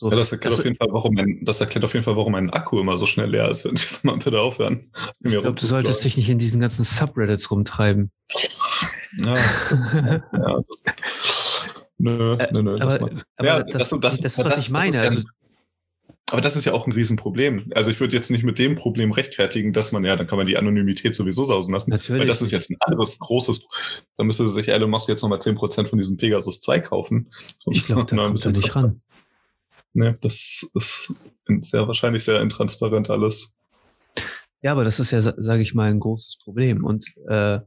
[0.00, 2.16] So, ja, das erklärt, das, auf jeden Fall, warum ein, das erklärt auf jeden Fall,
[2.16, 4.90] warum mein Akku immer so schnell leer ist, wenn ich mal bitte aufhören.
[5.22, 8.10] Ich glaub, du solltest dich nicht in diesen ganzen Subreddits rumtreiben.
[9.18, 9.36] Ja,
[10.32, 11.64] ja das,
[11.98, 12.74] nö, nö, nö.
[12.76, 14.96] aber, das, aber ja, das, das, das, ist, was ich meine.
[14.96, 15.22] ja, also,
[16.30, 17.70] aber das ist ja auch ein Riesenproblem.
[17.74, 20.46] Also ich würde jetzt nicht mit dem Problem rechtfertigen, dass man, ja, dann kann man
[20.46, 21.90] die Anonymität sowieso sausen lassen.
[21.90, 23.68] Natürlich Weil das ist jetzt ein anderes großes,
[24.16, 27.28] da müsste sich Elon Musk jetzt nochmal 10% von diesem Pegasus 2 kaufen.
[27.70, 29.02] ich glaube, da kommt er nicht ran.
[29.92, 31.12] Ne, das ist
[31.62, 33.54] sehr wahrscheinlich sehr intransparent alles.
[34.62, 36.84] Ja, aber das ist ja, sage ich mal, ein großes Problem.
[36.84, 37.60] Und äh,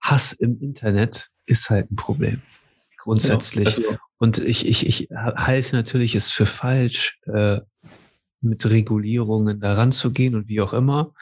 [0.00, 2.42] Hass im Internet ist halt ein Problem.
[2.98, 3.78] Grundsätzlich.
[3.78, 7.60] Ja, also, und ich, ich, ich halte natürlich es für falsch, äh,
[8.40, 11.12] mit Regulierungen daran zu gehen und wie auch immer.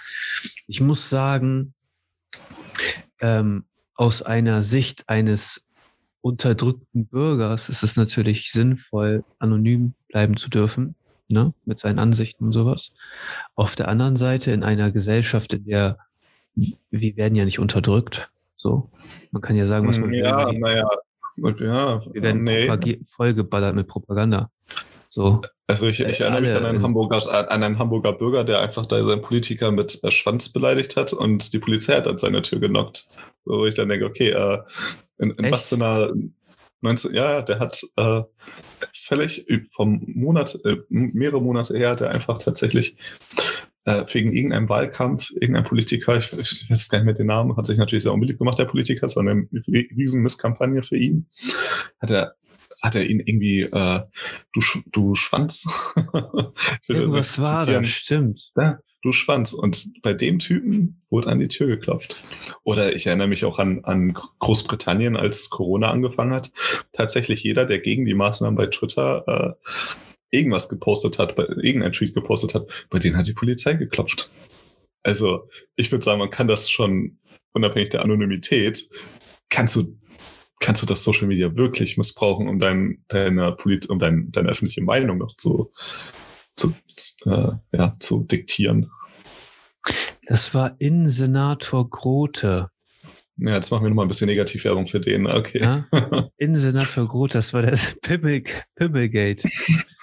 [0.67, 1.75] Ich muss sagen,
[3.21, 5.65] ähm, aus einer Sicht eines
[6.23, 10.95] unterdrückten Bürgers ist es natürlich sinnvoll, anonym bleiben zu dürfen,
[11.29, 12.93] ne, mit seinen Ansichten und sowas.
[13.55, 15.99] Auf der anderen Seite in einer Gesellschaft, in der
[16.55, 18.91] wir werden ja nicht unterdrückt, so.
[19.31, 20.59] Man kann ja sagen, was man hm, ja, will.
[20.59, 20.89] Naja,
[21.37, 23.01] ja, wir werden nee.
[23.07, 24.51] vollgeballert mit Propaganda.
[25.09, 25.43] So.
[25.67, 29.03] Also ich, ich erinnere mich an einen, Hamburger, an einen Hamburger Bürger, der einfach da
[29.03, 33.09] seinen Politiker mit äh, Schwanz beleidigt hat und die Polizei hat an seine Tür genockt.
[33.45, 34.59] So, wo ich dann denke, okay, äh,
[35.23, 36.13] in, in was für einer
[36.83, 38.23] 19, ja, der hat äh,
[38.93, 42.97] völlig vom Monat, äh, mehrere Monate her, der einfach tatsächlich
[43.85, 47.67] äh, wegen irgendeinem Wahlkampf, irgendein Politiker, ich, ich weiß gar nicht mehr den Namen, hat
[47.67, 49.49] sich natürlich sehr unbeliebt gemacht, der Politiker, es war eine
[49.97, 51.27] riesen Misskampagne für ihn,
[52.01, 52.35] hat er
[52.83, 54.01] hat er ihn irgendwie, äh,
[54.53, 55.69] du, du Schwanz.
[56.89, 58.51] Irgendwas war das, stimmt.
[58.57, 59.53] Ja, du Schwanz.
[59.53, 62.23] Und bei dem Typen wurde an die Tür geklopft.
[62.65, 66.51] Oder ich erinnere mich auch an, an Großbritannien, als Corona angefangen hat.
[66.93, 72.15] Tatsächlich jeder, der gegen die Maßnahmen bei Twitter äh, irgendwas gepostet hat, bei, irgendein Tweet
[72.15, 74.33] gepostet hat, bei denen hat die Polizei geklopft.
[75.03, 77.19] Also ich würde sagen, man kann das schon
[77.53, 78.89] unabhängig der Anonymität,
[79.51, 79.99] kannst du
[80.63, 84.81] kannst du das Social Media wirklich missbrauchen, um dein, deine, Polit um dein, deine öffentliche
[84.81, 85.73] Meinung noch zu,
[86.57, 86.75] zu,
[87.27, 88.91] äh, ja, zu diktieren.
[90.27, 92.69] Das war Innensenator Grote.
[93.37, 95.27] Ja, jetzt machen wir nochmal ein bisschen Negativwerbung für den.
[95.27, 95.61] Okay.
[95.63, 95.85] Ja?
[96.37, 98.45] Innensenator Grote, das war das Pimmel,
[98.77, 99.43] Pimmelgate.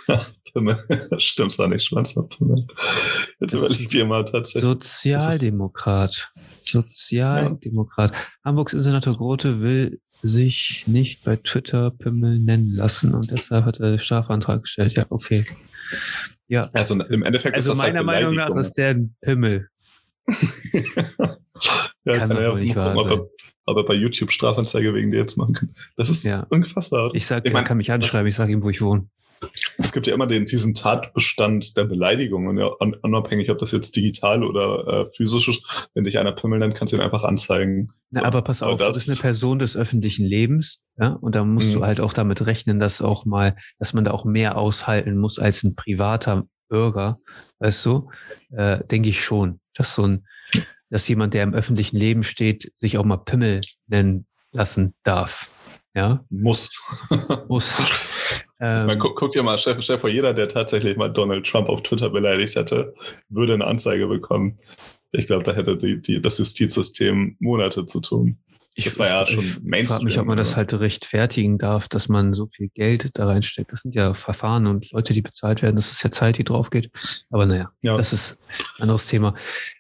[0.54, 0.84] Pimmel.
[1.20, 2.66] Stimmt, war nicht Schwanz, war Pimmel.
[3.40, 4.64] Jetzt überlege ich mal tatsächlich.
[4.64, 6.32] Sozialdemokrat.
[6.60, 8.12] Sozialdemokrat.
[8.12, 8.18] Ja.
[8.44, 13.92] Hamburgs Senator Grote will sich nicht bei Twitter Pimmel nennen lassen und deshalb hat er
[13.92, 14.94] den Strafantrag gestellt.
[14.94, 15.46] Ja, okay.
[16.50, 16.62] Ja.
[16.74, 19.70] Also im Endeffekt also ist das meiner halt Meinung nach ist der ein Pimmel.
[20.28, 23.30] ja, kann, kann er ja nicht wahr gucken, er,
[23.66, 25.70] ob er bei YouTube Strafanzeige wegen dir jetzt machen kann.
[25.96, 26.46] Das ist ja.
[26.50, 27.12] unfassbar.
[27.14, 29.08] Ich sage, er kann mich anschreiben, ich sage ihm, wo ich wohne.
[29.82, 32.68] Es gibt ja immer den, diesen Tatbestand der Beleidigung und ja,
[33.02, 36.94] unabhängig, ob das jetzt digital oder äh, physisch ist, wenn dich einer Pimmel nennt, kannst
[36.94, 37.92] du ihn einfach anzeigen.
[38.12, 41.44] Na, aber pass auf, das, das ist eine Person des öffentlichen Lebens, ja, und da
[41.46, 41.84] musst du mhm.
[41.86, 45.64] halt auch damit rechnen, dass auch mal, dass man da auch mehr aushalten muss als
[45.64, 47.20] ein privater Bürger,
[47.60, 48.10] weißt du,
[48.52, 50.28] äh, denke ich schon, dass so ein,
[50.90, 55.50] dass jemand, der im öffentlichen Leben steht, sich auch mal Pimmel nennen lassen darf.
[55.94, 56.26] Ja?
[56.30, 56.82] Muss.
[57.48, 57.84] Muss.
[58.60, 61.70] Ähm, Man gu guckt ja mal, Chef, Chef vor jeder, der tatsächlich mal Donald Trump
[61.70, 62.94] auf Twitter beleidigt hätte,
[63.30, 64.60] würde eine Anzeige bekommen.
[65.12, 68.38] Ich glaube, da hätte die, die, das Justizsystem Monate zu tun.
[68.76, 69.82] Ich, das war ja schon ich Mainstream.
[69.82, 73.26] Ich frage mich, ob man das halt rechtfertigen darf, dass man so viel Geld da
[73.26, 73.72] reinsteckt.
[73.72, 75.76] Das sind ja Verfahren und Leute, die bezahlt werden.
[75.76, 76.92] Das ist ja Zeit, die drauf geht.
[77.30, 77.98] Aber naja, ja.
[77.98, 78.40] das ist
[78.78, 79.36] ein anderes Thema.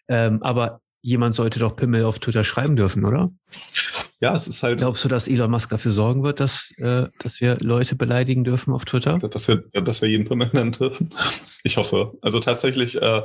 [0.07, 3.31] Ähm, aber jemand sollte doch Pimmel auf Twitter schreiben dürfen, oder?
[4.21, 4.79] Ja, es ist halt.
[4.79, 8.73] Glaubst du, dass Elon Musk dafür sorgen wird, dass, äh, dass wir Leute beleidigen dürfen
[8.73, 9.17] auf Twitter?
[9.17, 11.13] Dass wir, dass wir jeden nennen dürfen?
[11.63, 12.17] Ich hoffe.
[12.21, 13.21] Also tatsächlich, äh,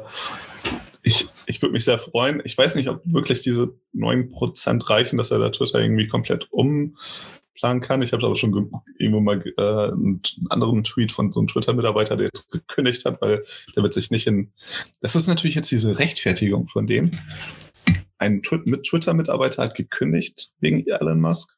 [1.03, 2.43] ich, ich würde mich sehr freuen.
[2.45, 7.81] Ich weiß nicht, ob wirklich diese 9% reichen, dass er da Twitter irgendwie komplett umplanen
[7.81, 8.03] kann.
[8.03, 12.27] Ich habe aber schon irgendwo mal äh, einen anderen Tweet von so einem Twitter-Mitarbeiter, der
[12.27, 13.43] jetzt gekündigt hat, weil
[13.75, 14.53] der wird sich nicht in.
[15.01, 17.11] Das ist natürlich jetzt diese Rechtfertigung von dem
[18.19, 21.57] ein Twitter-Mitarbeiter hat gekündigt wegen Elon Musk,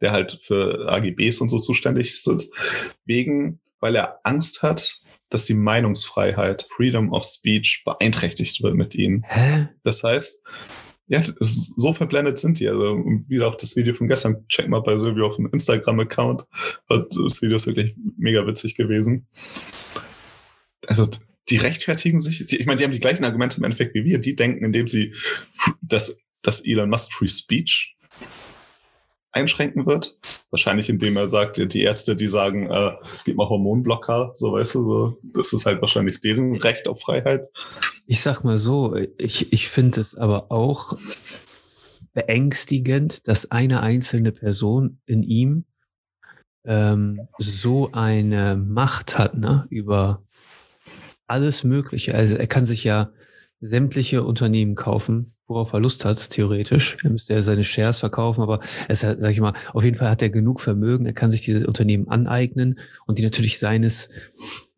[0.00, 2.50] der halt für AGBs und so zuständig ist,
[3.04, 9.24] wegen, weil er Angst hat, dass die Meinungsfreiheit, Freedom of Speech beeinträchtigt wird mit ihnen.
[9.26, 9.68] Hä?
[9.82, 10.44] Das heißt,
[11.06, 12.68] ja, so verblendet sind die.
[12.68, 16.46] Also wieder auch das Video von gestern, check mal bei Silvio auf dem Instagram-Account.
[16.88, 19.26] Das Video ist wirklich mega witzig gewesen.
[20.86, 21.08] Also
[21.48, 24.18] die rechtfertigen sich, die, ich meine, die haben die gleichen Argumente im Endeffekt wie wir,
[24.18, 25.14] die denken, indem sie,
[25.80, 27.96] dass, dass Elon Musk Free Speech
[29.32, 30.18] einschränken wird.
[30.50, 32.92] Wahrscheinlich indem er sagt, die Ärzte, die sagen, äh,
[33.24, 37.48] gib mal Hormonblocker, so weißt du, so, das ist halt wahrscheinlich deren Recht auf Freiheit.
[38.06, 40.98] Ich sag mal so, ich, ich finde es aber auch
[42.12, 45.64] beängstigend, dass eine einzelne Person in ihm
[46.64, 50.22] ähm, so eine Macht hat ne, über
[51.26, 52.14] alles Mögliche.
[52.14, 53.10] Also er kann sich ja
[53.62, 56.96] sämtliche Unternehmen kaufen, worauf er Lust hat, theoretisch.
[57.04, 58.58] Er müsste ja seine Shares verkaufen, aber
[58.88, 61.42] es hat, sag ich mal, auf jeden Fall hat er genug Vermögen, er kann sich
[61.42, 64.10] diese Unternehmen aneignen und die natürlich seines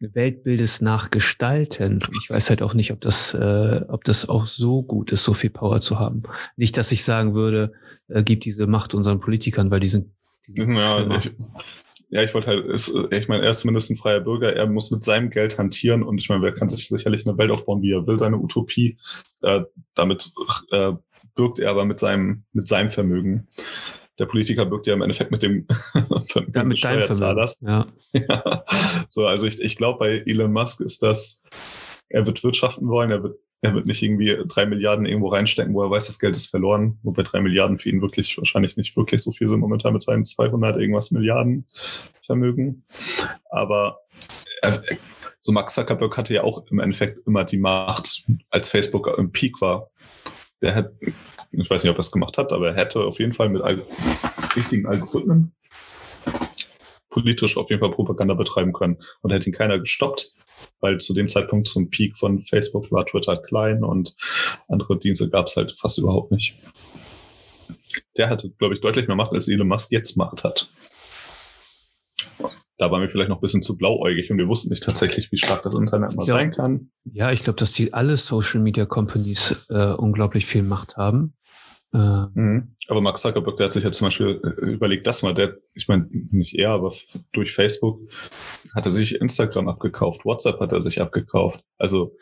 [0.00, 1.98] Weltbildes nach gestalten.
[2.22, 5.32] Ich weiß halt auch nicht, ob das, äh, ob das auch so gut ist, so
[5.32, 6.24] viel Power zu haben.
[6.56, 7.72] Nicht, dass ich sagen würde,
[8.08, 10.10] äh, gib diese Macht unseren Politikern, weil die sind,
[10.46, 11.32] die sind ja, ich,
[12.10, 14.90] ja, ich wollte halt, ist, ich meine, er ist zumindest ein freier Bürger, er muss
[14.90, 17.92] mit seinem Geld hantieren und ich meine, er kann sich sicherlich eine Welt aufbauen, wie
[17.92, 18.96] er will, seine Utopie.
[19.42, 19.62] Äh,
[19.94, 20.32] damit
[20.70, 20.92] äh,
[21.34, 23.48] birgt er aber mit seinem, mit seinem Vermögen.
[24.18, 25.66] Der Politiker birgt ja im Endeffekt mit dem
[26.28, 27.60] Vermögen ja, mit Steuerzahlers.
[27.62, 27.86] Ja.
[28.12, 28.64] ja.
[29.10, 31.42] So, also ich, ich glaube, bei Elon Musk ist das,
[32.08, 35.82] er wird wirtschaften wollen, er wird er wird nicht irgendwie drei Milliarden irgendwo reinstecken, wo
[35.82, 39.22] er weiß, das Geld ist verloren, wobei drei Milliarden für ihn wirklich wahrscheinlich nicht wirklich
[39.22, 41.64] so viel sind momentan mit seinen 200 irgendwas Milliarden
[42.20, 42.84] Vermögen.
[43.48, 44.00] Aber
[44.60, 44.82] er,
[45.40, 49.62] so Max Zuckerberg hatte ja auch im Endeffekt immer die Macht, als Facebook im Peak
[49.62, 49.88] war.
[50.60, 50.92] Der hat,
[51.50, 53.62] ich weiß nicht, ob er es gemacht hat, aber er hätte auf jeden Fall mit
[54.54, 55.54] richtigen Algorithmen
[57.14, 60.32] politisch auf jeden Fall Propaganda betreiben können und hätte ihn keiner gestoppt
[60.80, 64.14] weil zu dem Zeitpunkt zum Peak von Facebook war Twitter halt klein und
[64.68, 66.56] andere Dienste gab es halt fast überhaupt nicht.
[68.16, 70.68] Der hatte, glaube ich, deutlich mehr Macht, als Elon Musk jetzt Macht hat.
[72.76, 75.38] Da waren wir vielleicht noch ein bisschen zu blauäugig und wir wussten nicht tatsächlich, wie
[75.38, 76.34] stark das Internet mal ja.
[76.34, 76.90] sein kann.
[77.04, 81.34] Ja, ich glaube, dass die alle Social Media Companies äh, unglaublich viel Macht haben.
[81.94, 82.74] Äh, mhm.
[82.88, 85.86] Aber Mark Zuckerberg, der hat sich ja zum Beispiel äh, überlegt, das mal, der, ich
[85.86, 86.92] meine, nicht er, aber
[87.32, 88.00] durch Facebook
[88.74, 91.62] hat er sich Instagram abgekauft, WhatsApp hat er sich abgekauft.
[91.78, 92.16] Also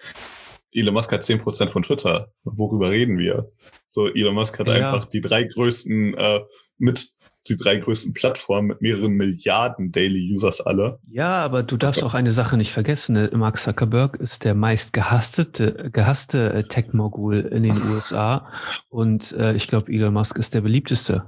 [0.73, 2.33] Elon Musk hat zehn Prozent von Twitter.
[2.45, 3.51] Worüber reden wir?
[3.87, 4.75] So, Elon Musk hat ja.
[4.75, 6.41] einfach die drei größten äh,
[6.79, 7.07] mit
[7.49, 10.99] die drei größten Plattformen mit mehreren Milliarden Daily Users alle.
[11.11, 13.15] Ja, aber du darfst auch eine Sache nicht vergessen.
[13.15, 13.31] Ne?
[13.35, 15.47] Mark Zuckerberg ist der meist gehasste,
[15.93, 18.49] gehasste äh, Tech-Mogul in den USA
[18.89, 21.25] und äh, ich glaube, Elon Musk ist der beliebteste.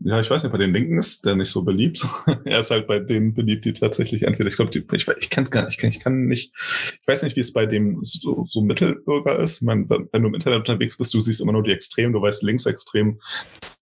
[0.00, 2.04] Ja, ich weiß nicht, bei den Linken ist der nicht so beliebt.
[2.44, 5.64] er ist halt bei denen beliebt, die tatsächlich entweder, ich glaube, ich, ich kann gar
[5.64, 8.60] nicht, ich kann, ich kann nicht, ich weiß nicht, wie es bei dem so, so
[8.60, 9.62] Mittelbürger ist.
[9.62, 12.20] Ich meine, wenn du im Internet unterwegs bist, du siehst immer nur die Extremen, du
[12.20, 13.18] weißt linksextrem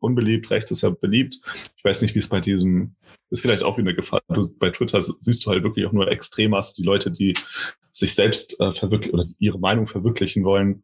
[0.03, 1.39] unbeliebt, rechts ist ja beliebt.
[1.77, 2.95] Ich weiß nicht, wie es bei diesem,
[3.31, 4.21] ist vielleicht auch wie eine Gefahr.
[4.29, 7.35] Du, bei Twitter siehst du halt wirklich auch nur Extremas, die Leute, die
[7.91, 10.83] sich selbst äh, verwirklichen oder ihre Meinung verwirklichen wollen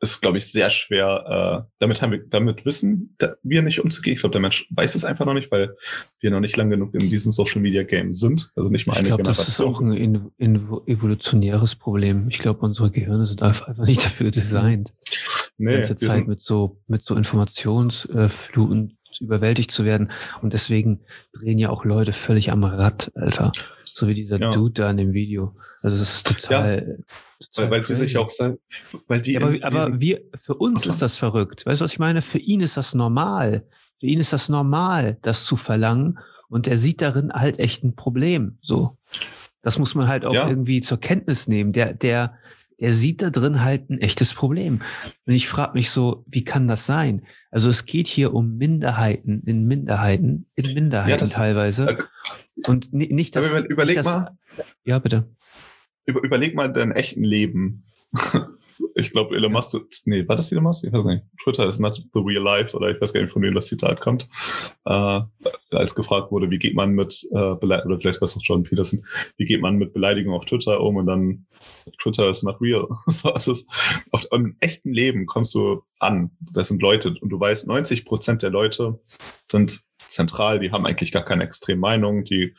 [0.00, 1.66] ist, glaube ich, sehr schwer.
[1.66, 4.14] Äh, damit haben wir, damit wissen wir nicht umzugehen.
[4.14, 5.74] Ich glaube, der Mensch weiß es einfach noch nicht, weil
[6.20, 8.52] wir noch nicht lang genug in diesem Social Media Game sind.
[8.54, 9.46] Also nicht mal eine ich glaub, Generation.
[9.46, 12.28] Das ist auch ein evolutionäres Problem.
[12.28, 14.92] Ich glaube, unsere Gehirne sind einfach nicht dafür designt.
[15.58, 20.10] Nee, die ganze Zeit mit so, mit so Informationsfluten überwältigt zu werden.
[20.42, 21.00] Und deswegen
[21.32, 23.52] drehen ja auch Leute völlig am Rad, Alter.
[23.84, 24.50] So wie dieser ja.
[24.50, 25.56] Dude da in dem Video.
[25.82, 26.96] Also es ist total.
[26.98, 28.58] Ja, total weil, weil die sich auch sagen,
[29.08, 29.32] weil die.
[29.32, 31.66] Ja, aber, aber wir, für uns ist das verrückt.
[31.66, 32.22] Weißt du, was ich meine?
[32.22, 33.64] Für ihn ist das normal.
[33.98, 36.20] Für ihn ist das normal, das zu verlangen.
[36.48, 38.58] Und er sieht darin halt echt ein Problem.
[38.62, 38.96] So.
[39.62, 41.72] Das muss man halt auch irgendwie zur Kenntnis nehmen.
[41.72, 42.38] Der, der,
[42.80, 44.80] der sieht da drin halt ein echtes Problem.
[45.26, 47.26] Und ich frage mich so, wie kann das sein?
[47.50, 51.88] Also es geht hier um Minderheiten in Minderheiten, in Minderheiten ja, das, teilweise.
[51.88, 52.02] Äh,
[52.68, 53.50] und nicht, dass.
[53.52, 54.38] Überleg nicht, dass, mal.
[54.84, 55.28] Ja, bitte.
[56.06, 57.84] Über, überleg mal dein echten Leben.
[58.94, 60.84] ich glaube, Elon Musk, nee, war das Elon Musk?
[60.84, 61.24] Ich weiß nicht.
[61.42, 64.00] Twitter is not the real life, oder ich weiß gar nicht, von wem das Zitat
[64.00, 64.28] kommt.
[64.84, 65.20] Äh,
[65.70, 69.04] als gefragt wurde, wie geht man mit, äh, oder vielleicht es auch Jordan Peterson,
[69.36, 71.46] wie geht man mit Beleidigung auf Twitter um und dann,
[71.98, 72.86] Twitter is not real.
[73.06, 76.30] so, es ist, auf, im echten Leben kommst du an.
[76.40, 79.00] Das sind Leute, und du weißt, 90 Prozent der Leute
[79.50, 82.54] sind zentral, die haben eigentlich gar keine extreme Meinung, die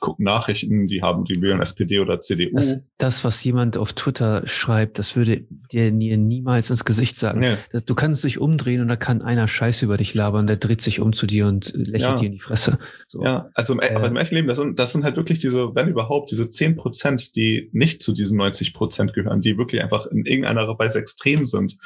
[0.00, 2.54] gucken Nachrichten, die haben, die wählen SPD oder CDU.
[2.54, 7.40] Das, das, was jemand auf Twitter schreibt, das würde dir niemals ins Gesicht sagen.
[7.40, 7.56] Nee.
[7.86, 11.00] Du kannst dich umdrehen und da kann einer Scheiß über dich labern, der dreht sich
[11.00, 12.14] um zu dir und lächelt ja.
[12.16, 12.78] dir in die Fresse.
[13.06, 13.22] So.
[13.22, 15.74] Ja, also im, äh, aber im echten Leben, das sind, das sind halt wirklich diese,
[15.74, 20.06] wenn überhaupt, diese zehn Prozent, die nicht zu diesen 90 Prozent gehören, die wirklich einfach
[20.06, 21.76] in irgendeiner Weise extrem sind,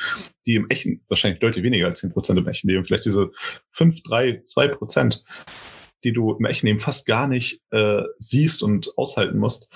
[0.46, 3.30] die im echten, wahrscheinlich deutlich weniger als zehn Prozent im echten Leben, vielleicht diese
[3.68, 5.22] fünf, drei, zwei Prozent,
[6.04, 9.68] die du im echten Leben fast gar nicht äh, siehst und aushalten musst,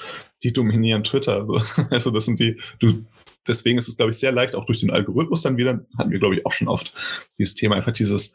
[0.43, 1.47] die dominieren Twitter.
[1.91, 3.05] Also das sind die, du,
[3.47, 6.18] deswegen ist es, glaube ich, sehr leicht, auch durch den Algorithmus dann wieder, hatten wir,
[6.18, 6.93] glaube ich, auch schon oft
[7.39, 8.35] dieses Thema, einfach dieses,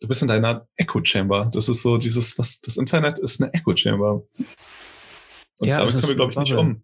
[0.00, 1.50] du bist in deiner Echo Chamber.
[1.52, 4.22] Das ist so dieses, was das Internet ist eine Echo Chamber.
[5.58, 6.82] Und ja, damit können wir, glaube ich, nicht um.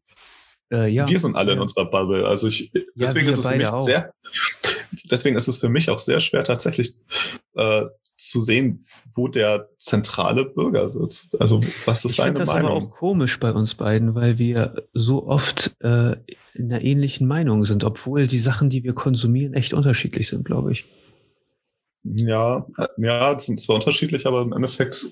[0.72, 1.08] Äh, ja.
[1.08, 2.26] Wir sind alle in unserer Bubble.
[2.26, 3.84] Also ich, deswegen ja, ist es für mich auch.
[3.84, 4.12] sehr,
[5.10, 6.96] deswegen ist es für mich auch sehr schwer, tatsächlich
[7.54, 7.84] äh,
[8.16, 11.40] zu sehen, wo der zentrale Bürger sitzt.
[11.40, 12.68] Also was ist ich seine das Meinung?
[12.68, 16.16] Das ist aber auch komisch bei uns beiden, weil wir so oft äh,
[16.54, 20.72] in einer ähnlichen Meinung sind, obwohl die Sachen, die wir konsumieren, echt unterschiedlich sind, glaube
[20.72, 20.84] ich.
[22.04, 22.66] Ja,
[22.98, 25.06] ja, sind zwar unterschiedlich, aber im Endeffekt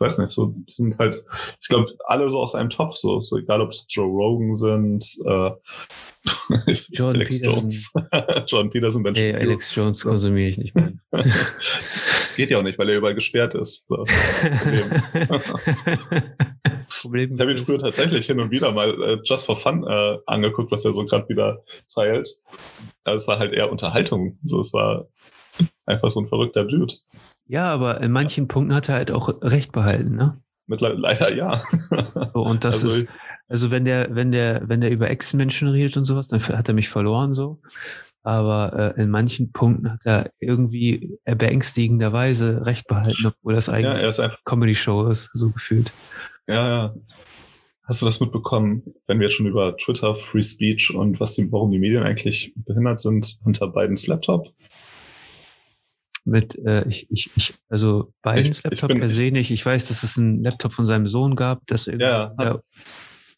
[0.00, 1.22] ich weiß nicht, so sind halt,
[1.60, 5.04] ich glaube, alle so aus einem Topf, so, so egal ob es Joe Rogan sind,
[5.26, 5.50] äh,
[6.92, 7.54] John Alex Peterson.
[7.54, 7.92] Jones.
[8.46, 10.90] John Peterson, Ben hey, Alex Jones konsumiere ich nicht mehr.
[12.36, 13.86] Geht ja auch nicht, weil er überall gesperrt ist.
[13.86, 14.08] Problem.
[17.02, 20.16] Problem ich habe ihn früher tatsächlich hin und wieder mal äh, just for fun äh,
[20.24, 21.60] angeguckt, was er so gerade wieder
[21.94, 22.26] teilt.
[23.04, 24.38] Aber es war halt eher Unterhaltung.
[24.44, 25.08] So, es war
[25.86, 26.94] einfach so ein verrückter Dude.
[27.46, 30.40] Ja, aber in manchen Punkten hat er halt auch recht behalten, ne?
[30.66, 31.60] Mittlerweile leider ja.
[32.32, 33.08] so, und das also, ist,
[33.48, 36.74] also wenn der, wenn der, wenn der über Ex-Menschen redet und sowas, dann hat er
[36.74, 37.60] mich verloren so.
[38.22, 44.36] Aber äh, in manchen Punkten hat er irgendwie beängstigenderweise recht behalten, obwohl das eigentlich ja,
[44.44, 45.90] Comedy-Show ist, so gefühlt.
[46.46, 46.94] Ja, ja.
[47.90, 51.50] Hast du das mitbekommen, wenn wir jetzt schon über Twitter, Free Speech und was die,
[51.50, 54.52] warum die Medien eigentlich behindert sind, unter Bidens Laptop?
[56.30, 59.50] Mit, äh, ich, ich, ich, also Bidens Laptop per se nicht.
[59.50, 62.62] Ich weiß, dass es einen Laptop von seinem Sohn gab, das irgendwie ja, in der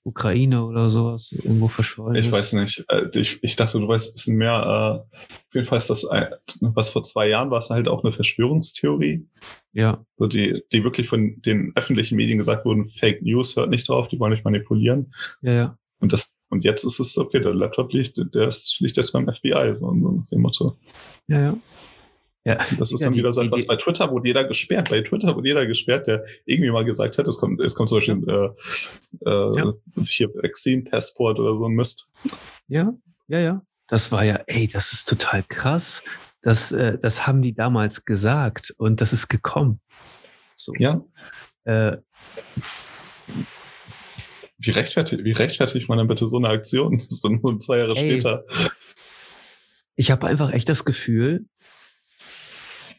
[0.04, 2.26] Ukraine oder sowas irgendwo verschwunden ist.
[2.26, 2.84] Ich weiß nicht.
[2.88, 4.52] Äh, ich, ich dachte, du weißt ein bisschen mehr.
[4.52, 6.28] Äh, auf jeden Fall ist das, ein,
[6.60, 9.26] was vor zwei Jahren war es halt auch eine Verschwörungstheorie.
[9.72, 10.04] Ja.
[10.18, 14.08] So die, die wirklich von den öffentlichen Medien gesagt wurden, Fake News hört nicht drauf,
[14.08, 15.12] die wollen nicht manipulieren.
[15.40, 15.78] Ja, ja.
[16.00, 19.32] Und das, und jetzt ist es okay, der Laptop liegt, der ist, liegt jetzt beim
[19.32, 20.76] FBI, so, so nach dem Motto.
[21.28, 21.56] Ja, ja.
[22.44, 22.58] Ja.
[22.78, 24.90] Das ist dann wieder so etwas bei Twitter, wurde jeder gesperrt.
[24.90, 27.98] Bei Twitter wurde jeder gesperrt, der irgendwie mal gesagt hat, es kommt, es kommt zum
[27.98, 29.72] Beispiel äh, äh, ja.
[30.04, 32.08] hier Vaccine-Passport oder so ein Mist.
[32.68, 32.92] Ja,
[33.28, 33.62] ja, ja.
[33.86, 36.02] Das war ja, ey, das ist total krass.
[36.40, 39.80] Das, äh, das haben die damals gesagt und das ist gekommen.
[40.56, 40.72] So.
[40.78, 41.04] Ja.
[41.64, 41.98] Äh,
[44.58, 47.02] wie rechtfertigt, wie rechtfertigt man denn bitte so eine Aktion?
[47.08, 48.44] So nur zwei Jahre ey, später.
[49.94, 51.46] Ich habe einfach echt das Gefühl,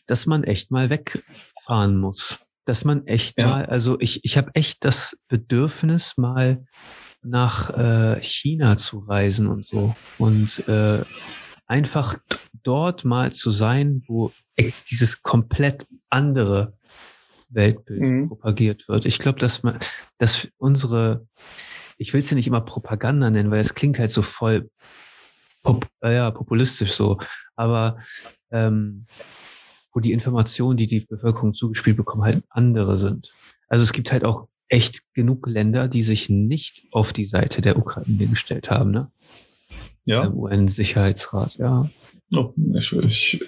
[0.06, 2.46] dass man echt mal wegfahren muss.
[2.66, 3.48] Dass man echt ja.
[3.48, 6.66] mal, also ich, ich habe echt das Bedürfnis, mal
[7.22, 9.96] nach äh, China zu reisen und so.
[10.18, 11.04] Und äh,
[11.66, 12.18] einfach
[12.64, 14.32] dort mal zu sein, wo
[14.90, 16.78] dieses komplett andere
[17.50, 18.28] Weltbild mhm.
[18.28, 19.06] propagiert wird.
[19.06, 19.80] Ich glaube, dass man,
[20.18, 21.28] dass unsere,
[21.98, 24.70] ich will es ja nicht immer Propaganda nennen, weil es klingt halt so voll
[25.64, 27.20] pop, äh, ja, populistisch so.
[27.56, 28.00] Aber
[28.52, 29.06] ähm,
[29.94, 33.32] wo die Informationen, die die Bevölkerung zugespielt bekommen, halt andere sind.
[33.68, 37.78] Also es gibt halt auch echt genug Länder, die sich nicht auf die Seite der
[37.78, 39.12] Ukraine gestellt haben, ne?
[40.06, 40.26] Ja.
[40.26, 41.90] Im UN-Sicherheitsrat, ja.
[42.32, 43.46] Oh, ich, ich,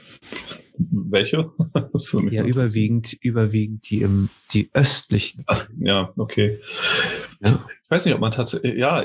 [0.77, 1.51] welche?
[2.31, 5.43] ja, überwiegend, überwiegend die im, die östlichen.
[5.47, 6.59] Ach, ja, okay.
[7.41, 7.65] Ja.
[7.83, 9.03] Ich weiß nicht, ob man tatsächlich, ja,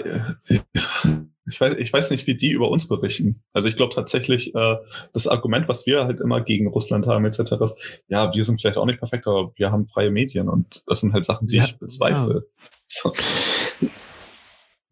[1.50, 3.42] ich weiß, ich weiß nicht, wie die über uns berichten.
[3.52, 4.76] Also ich glaube tatsächlich, äh,
[5.12, 8.78] das Argument, was wir halt immer gegen Russland haben, etc., ist, ja, wir sind vielleicht
[8.78, 11.64] auch nicht perfekt, aber wir haben freie Medien und das sind halt Sachen, die ja,
[11.64, 12.34] ich bezweifle.
[12.34, 12.66] Ja.
[12.86, 13.12] So.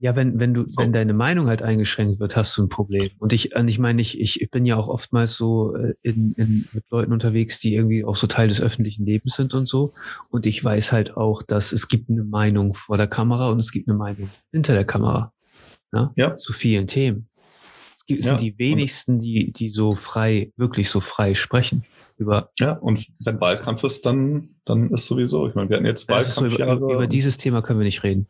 [0.01, 0.81] Ja, wenn, wenn du, so.
[0.81, 3.11] wenn deine Meinung halt eingeschränkt wird, hast du ein Problem.
[3.19, 6.69] Und ich, und ich meine, ich, ich bin ja auch oftmals so äh, in, in,
[6.73, 9.93] mit Leuten unterwegs, die irgendwie auch so Teil des öffentlichen Lebens sind und so.
[10.31, 13.73] Und ich weiß halt auch, dass es gibt eine Meinung vor der Kamera und es
[13.73, 15.33] gibt eine Meinung hinter der Kamera
[15.93, 16.13] ne?
[16.17, 16.37] ja.
[16.37, 17.29] zu vielen Themen.
[17.97, 18.29] Es gibt, ja.
[18.29, 21.85] sind die wenigsten, die, die so frei, wirklich so frei sprechen.
[22.17, 25.47] Über ja, und wenn Wahlkampf ist, dann, dann ist sowieso.
[25.47, 26.35] Ich meine, wir hatten jetzt Wahlkampf.
[26.35, 28.29] So, über, über dieses Thema können wir nicht reden.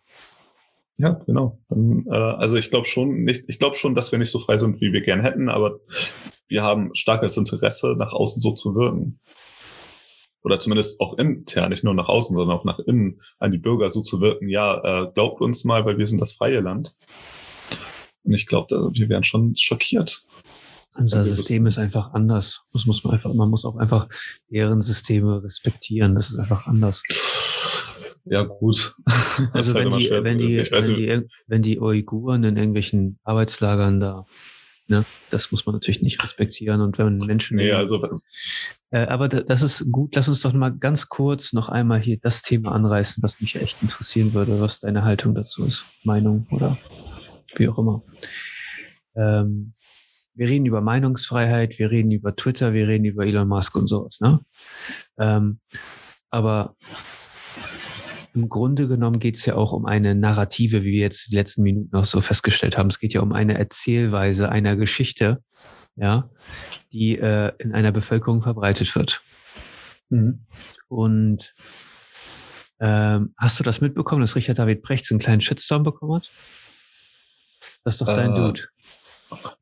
[0.98, 1.59] Ja, genau.
[1.68, 4.56] Dann, äh, also ich glaube schon nicht, ich glaube schon, dass wir nicht so frei
[4.59, 5.78] sind, wie wir gern hätten, aber
[6.48, 9.20] wir haben starkes Interesse, nach außen so zu wirken.
[10.42, 13.90] Oder zumindest auch intern, nicht nur nach außen, sondern auch nach innen an die Bürger
[13.90, 16.96] so zu wirken, ja, äh, glaubt uns mal, weil wir sind das freie Land.
[18.29, 20.22] Und ich glaube, wir wären schon schockiert.
[20.95, 22.62] Unser System ist einfach anders.
[22.72, 24.09] Das muss man einfach, man muss auch einfach
[24.51, 26.14] deren Systeme respektieren.
[26.14, 27.03] Das ist einfach anders.
[28.24, 28.95] Ja, gut.
[29.53, 34.26] Also wenn, halt die, wenn, die, wenn, die, wenn die Uiguren in irgendwelchen Arbeitslagern da,
[34.89, 36.81] ne, das muss man natürlich nicht respektieren.
[36.81, 37.57] Und wenn Menschen.
[37.57, 38.05] Nee, also.
[38.91, 40.16] Äh, aber das ist gut.
[40.16, 43.81] Lass uns doch mal ganz kurz noch einmal hier das Thema anreißen, was mich echt
[43.81, 45.85] interessieren würde, was deine Haltung dazu ist.
[46.03, 46.76] Meinung oder
[47.57, 48.03] wie auch immer.
[49.16, 49.74] Ähm,
[50.34, 54.20] wir reden über Meinungsfreiheit, wir reden über Twitter, wir reden über Elon Musk und sowas,
[54.20, 54.40] ne?
[55.18, 55.61] Ähm,
[56.30, 56.76] aber
[58.34, 61.62] im Grunde genommen geht es ja auch um eine Narrative, wie wir jetzt die letzten
[61.62, 62.88] Minuten auch so festgestellt haben.
[62.88, 65.42] Es geht ja um eine Erzählweise einer Geschichte,
[65.96, 66.30] ja,
[66.92, 69.22] die äh, in einer Bevölkerung verbreitet wird.
[70.11, 70.46] Mhm.
[70.86, 71.53] Und
[72.80, 76.30] ähm, hast du das mitbekommen, dass Richard David Brecht so einen kleinen Shitstorm bekommen hat?
[77.85, 78.62] Das ist doch dein äh, Dude.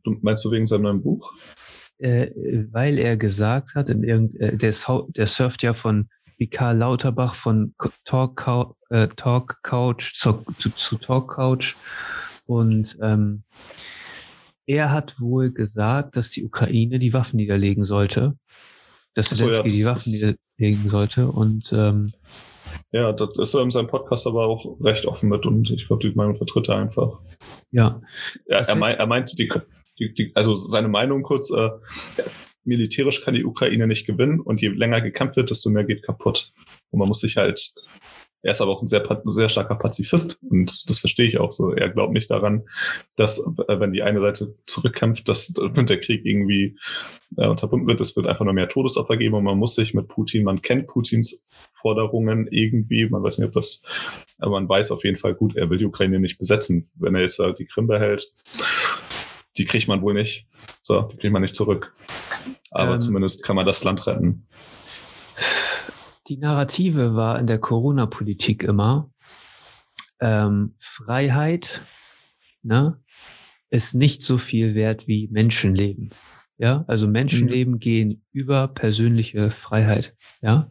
[0.04, 1.32] Du meinst du wegen seinem neuen Buch?
[1.98, 2.30] Äh,
[2.70, 4.74] weil er gesagt hat, in irgend, äh, der,
[5.08, 6.08] der surft ja von
[6.38, 11.74] wie Karl Lauterbach von Talk, äh, Talk Couch zu, zu, zu Talk Couch
[12.44, 13.44] und ähm,
[14.66, 18.36] er hat wohl gesagt, dass die Ukraine die Waffen niederlegen sollte,
[19.14, 22.12] dass Zelensky so, ja, die Waffen niederlegen sollte und ähm,
[22.92, 26.08] ja, das ist er in seinem Podcast aber auch recht offen mit und ich glaube,
[26.08, 27.20] die Meinung vertritt er einfach.
[27.70, 28.00] Ja.
[28.46, 29.48] ja er, mein, er meint, die,
[29.98, 31.70] die, die, also seine Meinung kurz, äh,
[32.66, 36.52] militärisch kann die Ukraine nicht gewinnen und je länger gekämpft wird, desto mehr geht kaputt.
[36.90, 37.72] Und man muss sich halt
[38.42, 41.72] er ist aber auch ein sehr, sehr starker Pazifist und das verstehe ich auch so.
[41.72, 42.62] Er glaubt nicht daran,
[43.16, 46.76] dass, äh, wenn die eine Seite zurückkämpft, dass der Krieg irgendwie
[47.36, 48.00] äh, unterbunden wird.
[48.00, 50.86] Es wird einfach nur mehr Todesopfer geben und man muss sich mit Putin, man kennt
[50.86, 53.82] Putins Forderungen irgendwie, man weiß nicht, ob das,
[54.38, 56.90] aber man weiß auf jeden Fall gut, er will die Ukraine nicht besetzen.
[56.94, 58.32] Wenn er jetzt äh, die Krim behält,
[59.56, 60.46] die kriegt man wohl nicht.
[60.82, 61.94] So, die kriegt man nicht zurück.
[62.70, 64.46] Aber ähm, zumindest kann man das Land retten.
[66.28, 69.10] Die Narrative war in der Corona-Politik immer,
[70.20, 71.82] ähm, Freiheit
[72.62, 73.00] ne,
[73.70, 76.10] ist nicht so viel wert wie Menschenleben.
[76.58, 77.78] Ja, also Menschenleben mhm.
[77.80, 80.14] gehen über persönliche Freiheit.
[80.40, 80.70] Ja,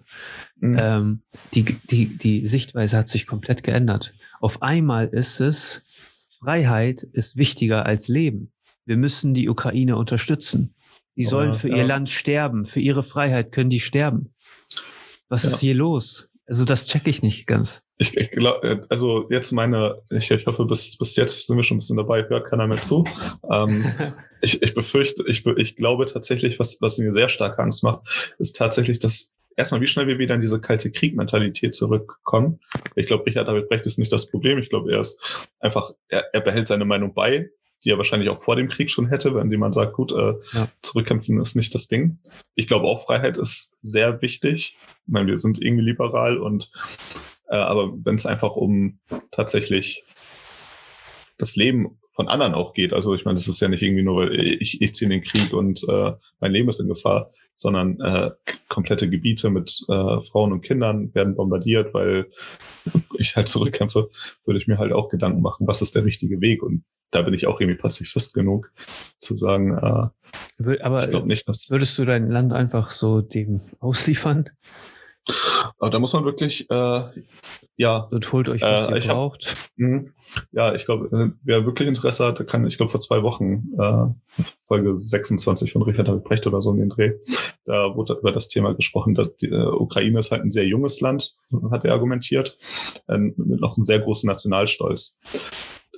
[0.56, 0.78] mhm.
[0.80, 1.22] ähm,
[1.54, 4.14] die, die, die Sichtweise hat sich komplett geändert.
[4.42, 5.84] Auf einmal ist es,
[6.40, 8.52] Freiheit ist wichtiger als Leben.
[8.86, 10.76] Wir müssen die Ukraine unterstützen.
[11.16, 11.78] Die sollen für ja.
[11.78, 12.66] ihr Land sterben.
[12.66, 14.35] Für ihre Freiheit können die sterben.
[15.30, 15.50] Was ja.
[15.50, 16.30] ist hier los?
[16.48, 17.82] Also das checke ich nicht ganz.
[17.98, 21.78] Ich, ich glaube, also jetzt meine, ich, ich hoffe, bis, bis jetzt sind wir schon
[21.78, 23.06] ein bisschen dabei, hört keiner mehr zu.
[23.50, 23.86] Ähm,
[24.42, 28.56] ich, ich befürchte, ich, ich glaube tatsächlich, was, was mir sehr stark Angst macht, ist
[28.56, 32.60] tatsächlich, dass erstmal, wie schnell wir wieder in diese kalte Krieg-Mentalität zurückkommen.
[32.96, 34.60] Ich glaube, Richard David Brecht ist nicht das Problem.
[34.60, 37.50] Ich glaube, er ist einfach, er, er behält seine Meinung bei
[37.86, 40.68] die er wahrscheinlich auch vor dem Krieg schon hätte, wenn jemand sagt, gut, äh, ja.
[40.82, 42.18] zurückkämpfen ist nicht das Ding.
[42.56, 44.76] Ich glaube auch Freiheit ist sehr wichtig.
[45.06, 46.72] Ich meine, wir sind irgendwie liberal und
[47.48, 48.98] äh, aber wenn es einfach um
[49.32, 50.04] tatsächlich
[51.38, 52.94] das Leben von anderen auch geht.
[52.94, 55.30] Also ich meine, das ist ja nicht irgendwie nur, weil ich, ich ziehe in den
[55.30, 58.32] Krieg und äh, mein Leben ist in Gefahr, sondern äh,
[58.70, 62.28] komplette Gebiete mit äh, Frauen und Kindern werden bombardiert, weil
[63.18, 64.10] ich halt zurückkämpfe,
[64.46, 66.64] würde ich mir halt auch Gedanken machen, was ist der richtige Weg?
[66.64, 68.72] Und da bin ich auch irgendwie Pazifist genug
[69.20, 73.60] zu sagen, äh, aber ich glaube nicht, dass würdest du dein Land einfach so dem
[73.80, 74.50] ausliefern?
[75.86, 77.02] Aber da muss man wirklich, äh,
[77.78, 77.98] ja.
[78.10, 79.46] Und holt euch, was äh, ihr braucht.
[79.46, 80.06] Hab, mh,
[80.52, 84.44] ja, ich glaube, äh, wer wirklich Interesse hat, kann, ich glaube, vor zwei Wochen, äh,
[84.68, 87.12] Folge 26 von Richard David Brecht oder so in den Dreh,
[87.66, 91.02] da wurde über das Thema gesprochen, dass die äh, Ukraine ist halt ein sehr junges
[91.02, 91.36] Land,
[91.70, 92.58] hat er argumentiert,
[93.08, 95.20] äh, mit noch einem sehr großen Nationalstolz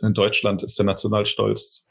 [0.02, 1.86] in Deutschland ist der Nationalstolz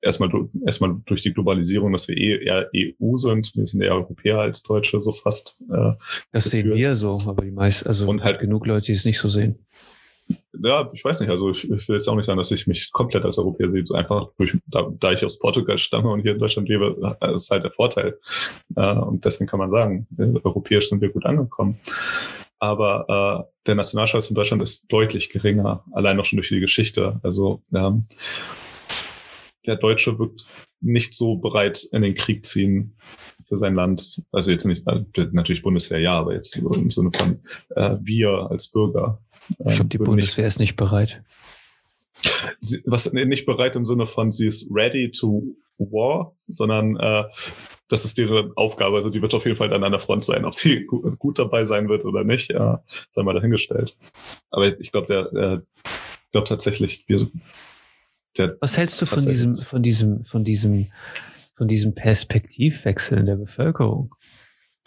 [0.00, 0.30] erstmal,
[0.64, 3.52] erstmal durch die Globalisierung, dass wir eh eher EU sind.
[3.54, 5.60] Wir sind eher Europäer als Deutsche, so fast.
[5.70, 5.92] Äh,
[6.32, 6.50] das geführt.
[6.50, 9.28] sehen wir so, aber die meisten, also und halt genug Leute, die es nicht so
[9.28, 9.66] sehen.
[10.62, 11.30] Ja, ich weiß nicht.
[11.30, 13.84] Also ich, ich will jetzt auch nicht sagen, dass ich mich komplett als Europäer sehe.
[13.94, 17.50] Einfach durch, da, da ich aus Portugal stamme und hier in Deutschland lebe, äh, ist
[17.50, 18.18] halt der Vorteil.
[18.76, 20.06] Äh, und deswegen kann man sagen,
[20.44, 21.78] europäisch sind wir gut angekommen
[22.58, 27.20] aber äh, der Nationalstolz in Deutschland ist deutlich geringer, allein auch schon durch die Geschichte.
[27.22, 28.04] Also ähm,
[29.66, 30.46] der Deutsche wird
[30.80, 32.94] nicht so bereit in den Krieg ziehen
[33.44, 34.22] für sein Land.
[34.30, 37.40] Also jetzt nicht, äh, natürlich Bundeswehr ja, aber jetzt im Sinne von
[37.74, 39.20] äh, wir als Bürger.
[39.58, 41.22] Äh, ich glaube, die Bundeswehr nicht, ist nicht bereit.
[42.60, 45.44] Sie, was nicht bereit im Sinne von sie ist ready to
[45.78, 47.24] war, sondern äh,
[47.88, 48.96] das ist ihre Aufgabe.
[48.96, 50.44] Also die wird auf jeden Fall an der Front sein.
[50.44, 53.96] Ob sie gut dabei sein wird oder nicht, ja, sei mal dahingestellt.
[54.50, 57.18] Aber ich glaube, der, äh, ich glaube tatsächlich, wir
[58.36, 60.86] der Was hältst du von diesem, von diesem, von diesem,
[61.56, 64.14] von diesem Perspektivwechsel in der Bevölkerung?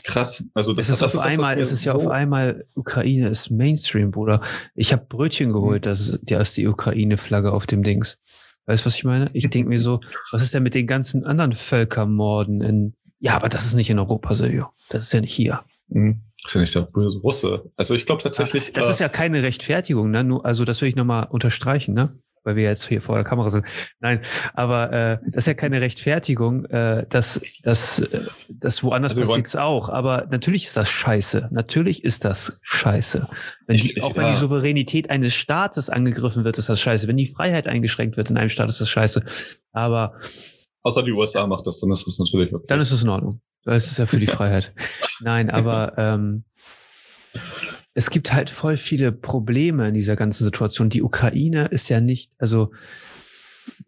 [0.04, 0.50] Krass.
[0.54, 3.30] Also das, es ist das auf ist einmal, das, es ist ja auf einmal, Ukraine
[3.30, 4.42] ist Mainstream, Bruder.
[4.74, 5.90] Ich habe Brötchen geholt, mhm.
[5.90, 8.18] das, da ist die Ukraine-Flagge auf dem Dings.
[8.66, 9.30] Weißt du, was ich meine?
[9.34, 13.50] Ich denke mir so, was ist denn mit den ganzen anderen Völkermorden in, ja, aber
[13.50, 14.68] das ist nicht in Europa, Silvio.
[14.90, 15.62] Das ist ja nicht hier.
[15.90, 16.22] Mhm.
[16.42, 17.72] Das ist ja nicht der böse Russe.
[17.76, 18.72] Also ich glaube tatsächlich.
[18.74, 20.24] Das äh, ist ja keine Rechtfertigung, ne?
[20.24, 22.18] Nur, also das will ich nochmal unterstreichen, ne?
[22.44, 23.66] Weil wir jetzt hier vor der Kamera sind.
[24.00, 24.22] Nein,
[24.54, 29.58] aber äh, das ist ja keine Rechtfertigung, äh, dass das, äh, das woanders also passiert
[29.58, 29.90] auch.
[29.90, 31.50] Aber natürlich ist das scheiße.
[31.52, 33.28] Natürlich ist das scheiße.
[33.68, 34.32] Wenn ich, die, auch ich, wenn ja.
[34.32, 37.08] die Souveränität eines Staates angegriffen wird, ist das scheiße.
[37.08, 39.24] Wenn die Freiheit eingeschränkt wird in einem Staat, ist das scheiße.
[39.72, 40.16] Aber
[40.84, 42.66] außer die USA macht das, dann ist es natürlich okay.
[42.68, 43.42] Dann ist es in Ordnung.
[43.64, 44.74] Das ist ja für die Freiheit.
[45.22, 46.44] Nein, aber ähm,
[47.94, 50.90] es gibt halt voll viele Probleme in dieser ganzen Situation.
[50.90, 52.72] Die Ukraine ist ja nicht, also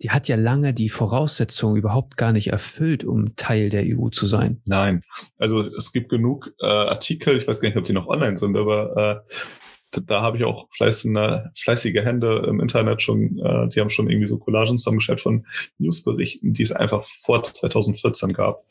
[0.01, 4.27] die hat ja lange die Voraussetzungen überhaupt gar nicht erfüllt, um Teil der EU zu
[4.27, 4.61] sein.
[4.65, 5.03] Nein,
[5.37, 8.57] also es gibt genug äh, Artikel, ich weiß gar nicht, ob die noch online sind,
[8.57, 13.89] aber äh, da, habe ich auch fleißige, fleißige Hände im Internet schon, äh, die haben
[13.89, 15.45] schon irgendwie so Collagen zusammengestellt von
[15.77, 18.65] Newsberichten, die es einfach vor 2014 gab.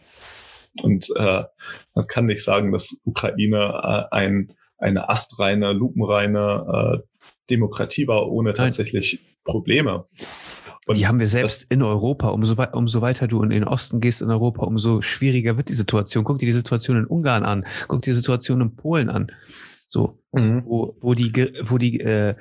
[0.83, 1.45] Und äh,
[1.95, 4.53] man kann nicht sagen, dass Ukraine äh, ein
[4.83, 9.35] eine astreine, lupenreine äh, Demokratie war, ohne tatsächlich Nein.
[9.45, 10.07] Probleme.
[10.87, 12.29] Und die haben wir selbst in Europa.
[12.29, 15.75] Umso, wei umso weiter du in den Osten gehst in Europa, umso schwieriger wird die
[15.75, 16.25] Situation.
[16.25, 19.31] Guck dir die Situation in Ungarn an, guck dir die Situation in Polen an.
[19.87, 20.65] So, mhm.
[20.65, 22.35] wo, wo die, wo die, äh,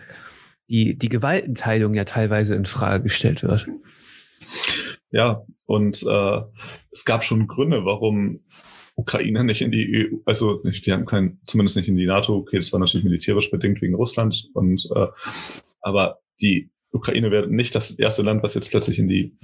[0.70, 3.68] die, die Gewaltenteilung ja teilweise in Frage gestellt wird.
[5.12, 6.42] Ja, und äh,
[6.92, 8.40] es gab schon Gründe, warum
[8.96, 12.58] Ukraine nicht in die EU, also die haben kein, zumindest nicht in die NATO, okay,
[12.58, 15.08] das war natürlich militärisch bedingt wegen Russland und äh,
[15.82, 19.38] aber die Ukraine wäre nicht das erste Land, was jetzt plötzlich in die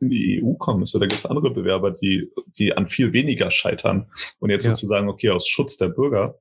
[0.00, 0.98] in die EU kommen müsste.
[0.98, 2.28] Da gibt es andere Bewerber, die,
[2.58, 4.10] die an viel weniger scheitern.
[4.40, 4.74] Und jetzt ja.
[4.74, 6.38] sozusagen, okay, aus Schutz der Bürger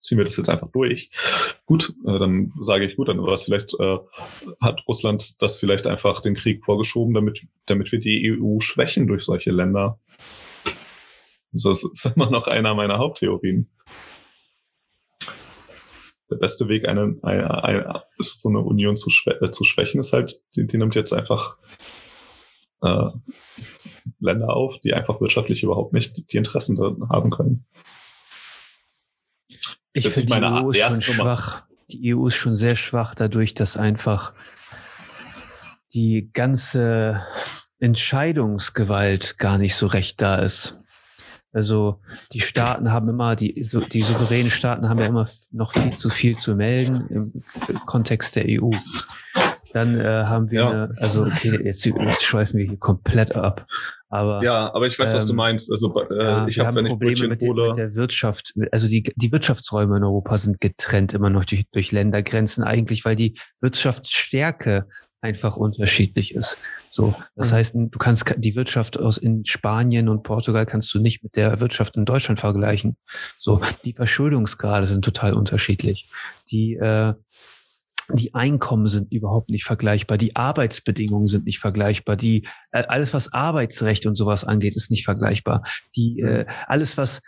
[0.00, 1.10] ziehen wir das jetzt einfach durch.
[1.64, 3.98] Gut, äh, dann sage ich gut, dann war es vielleicht, äh,
[4.60, 9.24] hat Russland das vielleicht einfach den Krieg vorgeschoben, damit, damit wir die EU schwächen durch
[9.24, 9.98] solche Länder.
[11.52, 13.70] Das ist immer noch einer meiner Haupttheorien.
[16.30, 20.14] Der beste Weg, eine, eine, eine so eine Union zu, schwä äh, zu schwächen, ist
[20.14, 21.58] halt, die, die nimmt jetzt einfach
[22.80, 23.10] äh,
[24.18, 26.78] Länder auf, die einfach wirtschaftlich überhaupt nicht die Interessen
[27.10, 27.66] haben können.
[29.92, 31.62] Ich finde die EU ist schon schwach.
[31.90, 34.32] Die EU ist schon sehr schwach dadurch, dass einfach
[35.92, 37.22] die ganze
[37.78, 40.81] Entscheidungsgewalt gar nicht so recht da ist.
[41.52, 42.00] Also
[42.32, 46.08] die Staaten haben immer, die, so, die souveränen Staaten haben ja immer noch viel zu
[46.08, 48.70] viel zu melden im Kontext der EU.
[49.72, 50.70] Dann äh, haben wir, ja.
[50.70, 53.66] eine, also okay, jetzt, jetzt schweifen wir hier komplett ab.
[54.08, 55.70] Aber ja, aber ich weiß, ähm, was du ähm, meinst.
[55.70, 58.52] Also äh, ja, ich habe, ich Probleme mit, hole, mit der Wirtschaft.
[58.70, 63.16] Also die die Wirtschaftsräume in Europa sind getrennt immer noch durch, durch Ländergrenzen eigentlich, weil
[63.16, 64.86] die Wirtschaftsstärke
[65.22, 66.58] einfach unterschiedlich ist.
[66.90, 67.54] So, das mhm.
[67.54, 71.60] heißt, du kannst die Wirtschaft aus in Spanien und Portugal kannst du nicht mit der
[71.60, 72.96] Wirtschaft in Deutschland vergleichen.
[73.38, 76.08] So, die Verschuldungsgrade sind total unterschiedlich.
[76.50, 77.14] Die äh,
[78.10, 83.32] die Einkommen sind überhaupt nicht vergleichbar, die Arbeitsbedingungen sind nicht vergleichbar, die äh, alles was
[83.32, 85.62] Arbeitsrecht und sowas angeht, ist nicht vergleichbar.
[85.96, 87.22] Die äh, alles was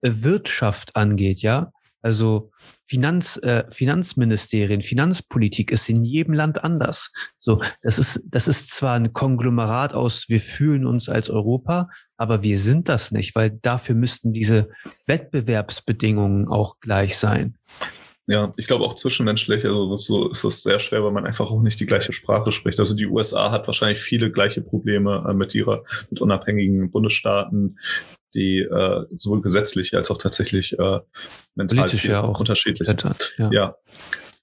[0.00, 1.72] Wirtschaft angeht, ja,
[2.02, 2.50] also
[2.86, 7.10] Finanz, äh, Finanzministerien, Finanzpolitik ist in jedem Land anders.
[7.38, 12.42] So, das ist, das ist zwar ein Konglomerat aus, wir fühlen uns als Europa, aber
[12.42, 14.70] wir sind das nicht, weil dafür müssten diese
[15.06, 17.56] Wettbewerbsbedingungen auch gleich sein.
[18.30, 21.62] Ja, ich glaube auch zwischenmenschlich, also so ist es sehr schwer, weil man einfach auch
[21.62, 22.78] nicht die gleiche Sprache spricht.
[22.78, 27.78] Also die USA hat wahrscheinlich viele gleiche Probleme äh, mit ihrer, mit unabhängigen Bundesstaaten
[28.34, 31.00] die äh, sowohl gesetzlich als auch tatsächlich äh,
[31.54, 33.34] mental ja auch unterschiedlich sind.
[33.38, 33.50] Ja.
[33.52, 33.76] ja.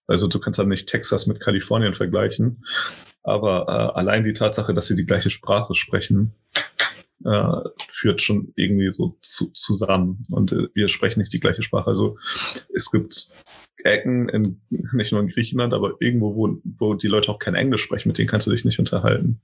[0.07, 2.63] Also du kannst dann nicht Texas mit Kalifornien vergleichen,
[3.23, 6.35] aber äh, allein die Tatsache, dass sie die gleiche Sprache sprechen,
[7.25, 7.57] äh,
[7.89, 10.23] führt schon irgendwie so zu, zusammen.
[10.29, 11.87] Und äh, wir sprechen nicht die gleiche Sprache.
[11.87, 12.17] Also
[12.73, 13.29] es gibt
[13.83, 14.61] Ecken, in,
[14.93, 18.17] nicht nur in Griechenland, aber irgendwo, wo, wo die Leute auch kein Englisch sprechen, mit
[18.17, 19.41] denen kannst du dich nicht unterhalten.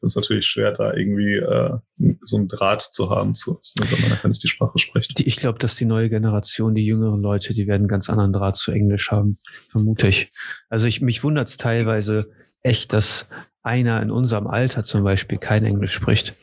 [0.00, 1.78] Das ist natürlich schwer, da irgendwie äh,
[2.22, 5.20] so einen Draht zu haben, zu, wenn man einfach nicht die Sprache spricht.
[5.20, 8.72] ich glaube, dass die neue Generation, die jüngeren Leute, die werden ganz anderen Draht zu
[8.72, 10.32] Englisch haben, vermute ich.
[10.68, 12.30] Also ich, mich wundert es teilweise
[12.62, 13.28] echt, dass
[13.62, 16.34] einer in unserem Alter zum Beispiel kein Englisch spricht.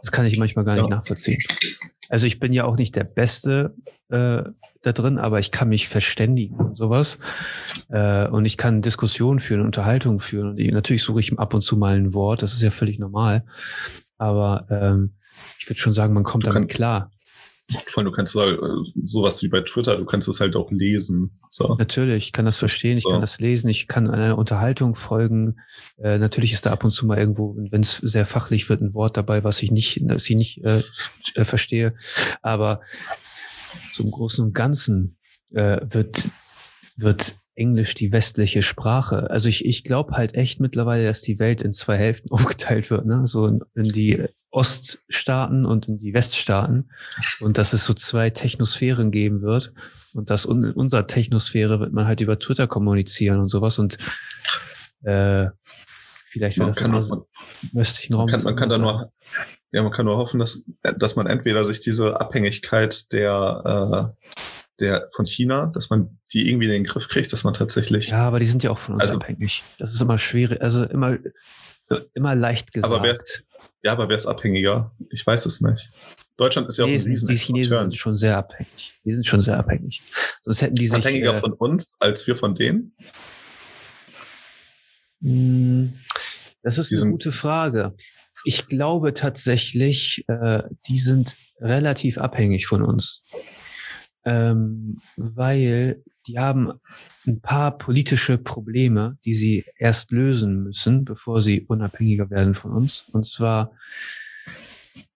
[0.00, 0.96] Das kann ich manchmal gar nicht ja.
[0.96, 1.38] nachvollziehen.
[2.08, 3.74] Also ich bin ja auch nicht der Beste
[4.10, 4.42] äh,
[4.82, 7.18] da drin, aber ich kann mich verständigen und sowas.
[7.88, 10.50] Äh, und ich kann Diskussionen führen, Unterhaltungen führen.
[10.50, 13.44] Und natürlich suche ich ab und zu mal ein Wort, das ist ja völlig normal.
[14.18, 15.12] Aber ähm,
[15.58, 17.11] ich würde schon sagen, man kommt du damit klar.
[17.86, 18.58] Vor allem, du kannst halt,
[19.02, 21.38] sowas wie bei Twitter, du kannst es halt auch lesen.
[21.50, 21.74] So.
[21.74, 23.10] Natürlich, ich kann das verstehen, ich so.
[23.10, 25.56] kann das lesen, ich kann einer Unterhaltung folgen.
[25.98, 28.94] Äh, natürlich ist da ab und zu mal irgendwo, wenn es sehr fachlich wird, ein
[28.94, 30.82] Wort dabei, was ich nicht, was ich nicht äh,
[31.34, 31.94] äh, verstehe.
[32.42, 32.80] Aber
[33.94, 35.18] so im Großen und Ganzen
[35.50, 36.28] äh, wird,
[36.96, 39.30] wird Englisch die westliche Sprache.
[39.30, 43.06] Also ich, ich glaube halt echt mittlerweile, dass die Welt in zwei Hälften aufgeteilt wird,
[43.06, 43.26] ne?
[43.26, 46.90] So in, in die Oststaaten und in die Weststaaten.
[47.40, 49.72] Und dass es so zwei Technosphären geben wird.
[50.14, 53.78] Und dass in unserer Technosphäre wird man halt über Twitter kommunizieren und sowas.
[53.78, 53.98] Und
[55.02, 55.46] äh,
[56.28, 57.26] vielleicht wird das immer so
[57.72, 58.30] im östlichen Raum.
[58.30, 59.12] Man kann, man kann da nur,
[59.72, 60.64] ja, man kann nur hoffen, dass,
[60.98, 64.26] dass man entweder sich diese Abhängigkeit der äh,
[64.80, 68.08] der von China, dass man die irgendwie in den Griff kriegt, dass man tatsächlich.
[68.08, 69.62] Ja, aber die sind ja auch von uns also, abhängig.
[69.78, 71.18] Das ist immer schwierig, also immer,
[72.14, 72.92] immer leicht gesagt.
[72.92, 73.14] Aber
[73.82, 74.92] ja, aber wer ist abhängiger?
[75.10, 75.90] Ich weiß es nicht.
[76.36, 79.00] Deutschland ist ja nee, auch ein Riesen Die Chinesen sind schon sehr abhängig.
[79.04, 80.02] Die sind schon sehr abhängig.
[80.42, 80.94] Sonst hätten die sich.
[80.94, 82.96] Abhängiger äh, von uns als wir von denen?
[85.20, 85.94] Hm,
[86.62, 87.94] das ist die eine gute Frage.
[88.44, 93.22] Ich glaube tatsächlich, äh, die sind relativ abhängig von uns
[94.24, 96.72] ähm, weil die haben
[97.26, 103.04] ein paar politische Probleme, die sie erst lösen müssen, bevor sie unabhängiger werden von uns.
[103.12, 103.72] Und zwar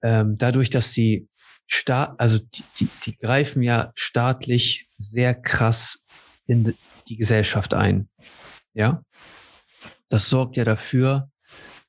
[0.02, 1.28] ähm, dadurch, dass sie
[1.68, 5.98] Staat, also die, die, die greifen ja staatlich sehr krass
[6.46, 6.76] in
[7.08, 8.08] die Gesellschaft ein.
[8.72, 9.02] Ja,
[10.08, 11.28] das sorgt ja dafür,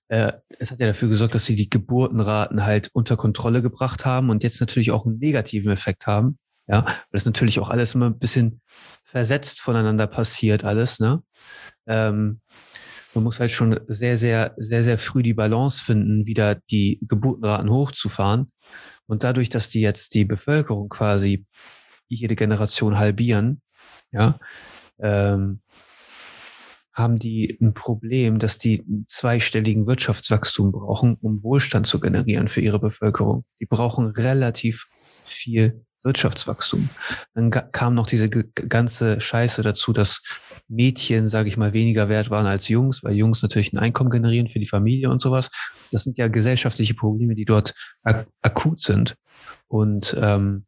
[0.08, 4.32] äh, es hat ja dafür gesorgt, dass sie die Geburtenraten halt unter Kontrolle gebracht haben
[4.32, 8.08] und jetzt natürlich auch einen negativen Effekt haben, ja, weil das natürlich auch alles immer
[8.08, 8.62] ein bisschen
[9.06, 11.24] versetzt voneinander passiert, alles, ne?
[11.88, 12.42] Ähm,
[13.14, 17.72] man muss halt schon sehr, sehr, sehr, sehr früh die Balance finden, wieder die Geburtenraten
[17.72, 18.52] hochzufahren.
[19.08, 21.48] Und dadurch, dass die jetzt die Bevölkerung quasi
[22.10, 23.62] jede Generation halbieren,
[24.12, 24.40] ja,
[25.00, 25.62] ähm,
[26.94, 32.62] haben die ein Problem, dass die einen zweistelligen Wirtschaftswachstum brauchen, um Wohlstand zu generieren für
[32.62, 33.46] ihre Bevölkerung.
[33.60, 34.88] Die brauchen relativ
[35.24, 36.90] viel Wirtschaftswachstum.
[37.36, 40.24] Dann kam noch diese ganze Scheiße dazu, dass
[40.68, 44.48] Mädchen, sage ich mal, weniger wert waren als Jungs, weil Jungs natürlich ein Einkommen generieren
[44.48, 45.50] für die Familie und sowas.
[45.92, 49.16] Das sind ja gesellschaftliche Probleme, die dort ak akut sind
[49.68, 50.66] und ähm,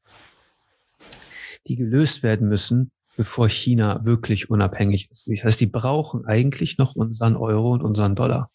[1.67, 5.27] die gelöst werden müssen, bevor China wirklich unabhängig ist.
[5.27, 8.49] Das heißt, die brauchen eigentlich noch unseren Euro und unseren Dollar.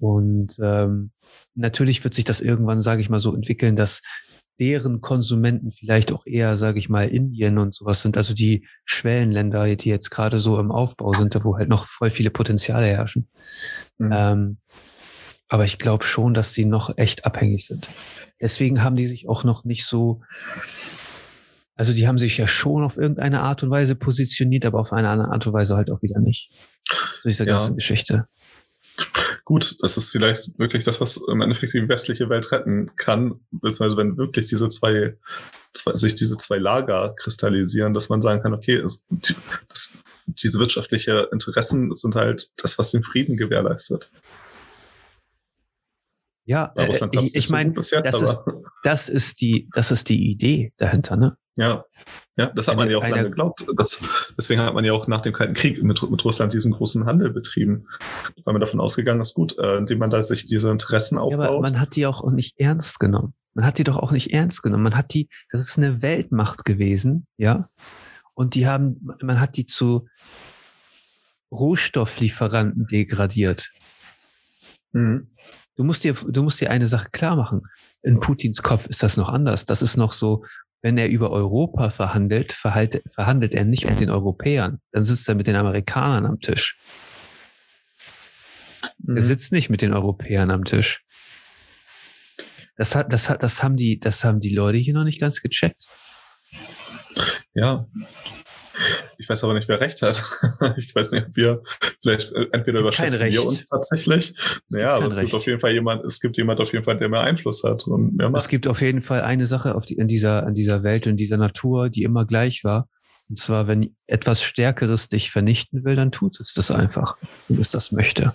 [0.00, 1.10] Und ähm,
[1.54, 4.00] natürlich wird sich das irgendwann, sage ich mal, so entwickeln, dass
[4.58, 9.76] deren Konsumenten vielleicht auch eher, sage ich mal, Indien und sowas sind, also die Schwellenländer,
[9.76, 13.28] die jetzt gerade so im Aufbau sind, da wo halt noch voll viele Potenziale herrschen.
[13.98, 14.10] Mhm.
[14.12, 14.56] Ähm,
[15.48, 17.88] aber ich glaube schon, dass sie noch echt abhängig sind.
[18.40, 20.22] Deswegen haben die sich auch noch nicht so,
[21.74, 25.08] also die haben sich ja schon auf irgendeine Art und Weise positioniert, aber auf eine
[25.08, 26.52] andere Art und Weise halt auch wieder nicht.
[27.20, 27.54] So ist der ja.
[27.54, 28.28] ganzen Geschichte.
[29.48, 33.96] Gut, das ist vielleicht wirklich das, was im Endeffekt die westliche Welt retten kann, beziehungsweise
[33.96, 35.16] wenn wirklich diese zwei,
[35.72, 39.96] zwei sich diese zwei Lager kristallisieren, dass man sagen kann, okay, es, das,
[40.26, 44.10] diese wirtschaftliche Interessen sind halt das, was den Frieden gewährleistet.
[46.44, 48.36] Ja, äh, ich, ich meine, das, ist,
[48.82, 51.38] das ist die, das ist die Idee dahinter, ne?
[51.58, 51.84] Ja,
[52.36, 53.66] ja, das hat man ja auch lange geglaubt.
[53.76, 54.00] Das,
[54.38, 57.30] deswegen hat man ja auch nach dem Kalten Krieg mit, mit Russland diesen großen Handel
[57.30, 57.88] betrieben,
[58.44, 61.40] weil man davon ausgegangen ist, gut, äh, indem man da sich diese Interessen aufbaut.
[61.40, 63.34] Ja, aber man hat die auch nicht ernst genommen.
[63.54, 64.84] Man hat die doch auch nicht ernst genommen.
[64.84, 67.68] Man hat die, das ist eine Weltmacht gewesen, ja.
[68.34, 70.06] Und die haben, man hat die zu
[71.50, 73.68] Rohstofflieferanten degradiert.
[74.92, 75.26] Mhm.
[75.74, 77.62] Du musst dir, du musst dir eine Sache klar machen.
[78.02, 79.64] In Putins Kopf ist das noch anders.
[79.64, 80.44] Das ist noch so,
[80.82, 84.80] wenn er über Europa verhandelt, verhandelt, verhandelt er nicht mit den Europäern.
[84.92, 86.78] Dann sitzt er mit den Amerikanern am Tisch.
[88.98, 89.16] Mhm.
[89.16, 91.04] Er sitzt nicht mit den Europäern am Tisch.
[92.76, 95.40] Das hat, das hat, das haben die, das haben die Leute hier noch nicht ganz
[95.40, 95.86] gecheckt.
[97.54, 97.88] Ja,
[99.18, 100.22] ich weiß aber nicht, wer recht hat.
[100.76, 101.62] ich weiß nicht, ob wir
[102.02, 104.34] vielleicht äh, entweder überschätzen wir uns tatsächlich.
[104.36, 106.98] Es naja, aber es gibt auf jeden Fall jemand, es gibt jemand auf jeden Fall,
[106.98, 108.42] der mehr Einfluss hat und mehr macht.
[108.42, 111.16] Es gibt auf jeden Fall eine Sache auf die, in dieser, in dieser Welt und
[111.16, 112.88] dieser Natur, die immer gleich war.
[113.28, 117.16] Und zwar, wenn etwas Stärkeres dich vernichten will, dann tut es das einfach,
[117.48, 118.32] wenn es das möchte.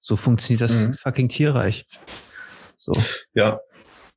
[0.00, 0.94] So funktioniert das mhm.
[0.94, 1.86] fucking Tierreich.
[2.76, 2.92] So.
[3.34, 3.60] Ja,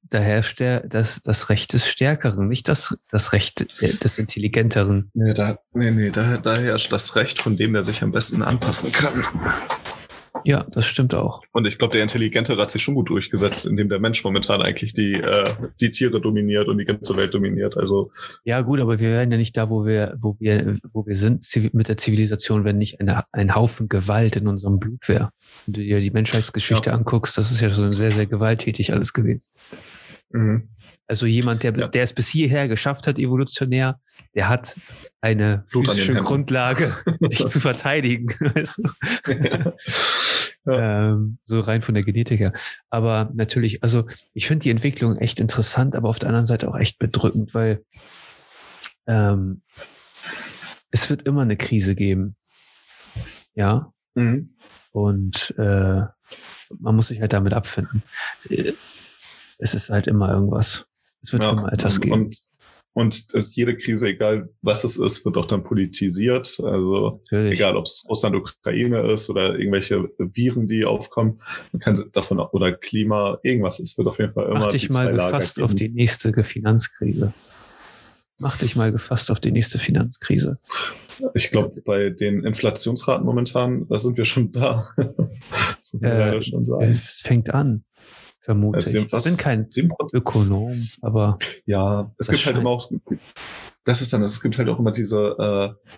[0.09, 5.09] da herrscht der, das, das Recht des Stärkeren, nicht das, das Recht des Intelligenteren.
[5.13, 8.41] Nee, da, nee, nee da, da herrscht das Recht von dem, der sich am besten
[8.41, 9.23] anpassen kann.
[10.45, 11.41] Ja, das stimmt auch.
[11.51, 14.93] Und ich glaube, der Intelligentere hat sich schon gut durchgesetzt, indem der Mensch momentan eigentlich
[14.93, 17.75] die, äh, die Tiere dominiert und die ganze Welt dominiert.
[17.77, 18.11] Also
[18.43, 21.43] ja, gut, aber wir werden ja nicht da, wo wir, wo wir, wo wir sind
[21.73, 25.31] mit der Zivilisation, wenn nicht eine, ein Haufen Gewalt in unserem Blut wäre.
[25.65, 26.95] Wenn du dir die Menschheitsgeschichte ja.
[26.95, 29.47] anguckst, das ist ja schon sehr, sehr gewalttätig alles gewesen.
[30.35, 30.69] Mhm.
[31.07, 31.87] Also jemand, der, ja.
[31.87, 33.99] der es bis hierher geschafft hat, evolutionär,
[34.33, 34.75] der hat
[35.21, 38.27] eine physische Grundlage, sich zu verteidigen.
[38.39, 38.79] Weißt
[39.27, 39.31] du?
[39.31, 39.73] ja.
[40.67, 41.11] Ja.
[41.11, 42.51] Ähm, so rein von der Genetik her.
[42.89, 46.77] Aber natürlich, also ich finde die Entwicklung echt interessant, aber auf der anderen Seite auch
[46.77, 47.85] echt bedrückend, weil
[49.05, 49.61] ähm,
[50.89, 52.35] es wird immer eine Krise geben.
[53.53, 53.93] Ja.
[54.15, 54.55] Mhm.
[54.91, 56.01] Und äh,
[56.79, 58.01] man muss sich halt damit abfinden.
[59.57, 60.85] Es ist halt immer irgendwas.
[61.21, 62.13] Es wird ja, immer etwas geben.
[62.13, 62.37] Und,
[62.93, 66.59] und jede Krise, egal was es ist, wird auch dann politisiert.
[66.63, 67.53] Also Natürlich.
[67.53, 71.39] egal, ob es Russland, Ukraine ist oder irgendwelche Viren, die aufkommen,
[71.71, 73.79] man kann davon oder Klima, irgendwas.
[73.79, 74.59] Es wird auf jeden Fall immer.
[74.59, 77.33] Mach dich mal gefasst auf die nächste Finanzkrise.
[78.39, 80.59] Mach dich mal gefasst auf die nächste Finanzkrise.
[81.33, 84.85] Ich glaube, bei den Inflationsraten momentan, da sind wir schon da.
[84.97, 86.83] das äh, schon sagen.
[86.83, 87.85] Es fängt an
[88.45, 88.95] vermute ich.
[88.95, 89.67] Ich bin kein
[90.13, 91.37] Ökonom, aber.
[91.65, 92.89] Ja, es gibt halt immer auch,
[93.83, 95.93] das ist dann, es gibt halt auch immer diese, äh,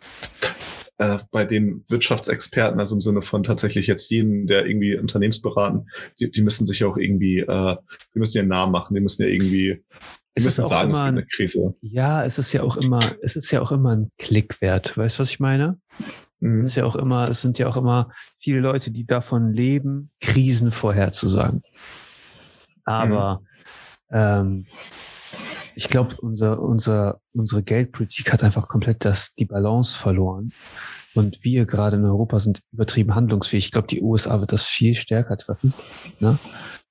[0.97, 5.89] äh, bei den Wirtschaftsexperten, also im Sinne von tatsächlich jetzt jeden, der irgendwie Unternehmensberaten,
[6.19, 7.75] die, die müssen sich ja auch irgendwie, äh,
[8.15, 9.83] die müssen ihren Namen machen, die müssen ja irgendwie,
[10.37, 11.75] die müssen sagen, es gibt eine Krise.
[11.81, 14.97] Ja, es ist ja auch immer, es ist ja auch immer ein Klick wert.
[14.97, 15.79] Weißt du, was ich meine?
[16.39, 16.63] Mhm.
[16.63, 20.11] Es ist ja auch immer, es sind ja auch immer viele Leute, die davon leben,
[20.21, 21.63] Krisen vorherzusagen.
[22.87, 23.41] Aber
[24.09, 24.17] mhm.
[24.17, 24.65] ähm,
[25.75, 30.51] ich glaube, unser, unser, unsere Geldpolitik hat einfach komplett das, die Balance verloren.
[31.13, 33.65] Und wir gerade in Europa sind übertrieben handlungsfähig.
[33.65, 35.73] Ich glaube, die USA wird das viel stärker treffen.
[36.19, 36.39] Ne?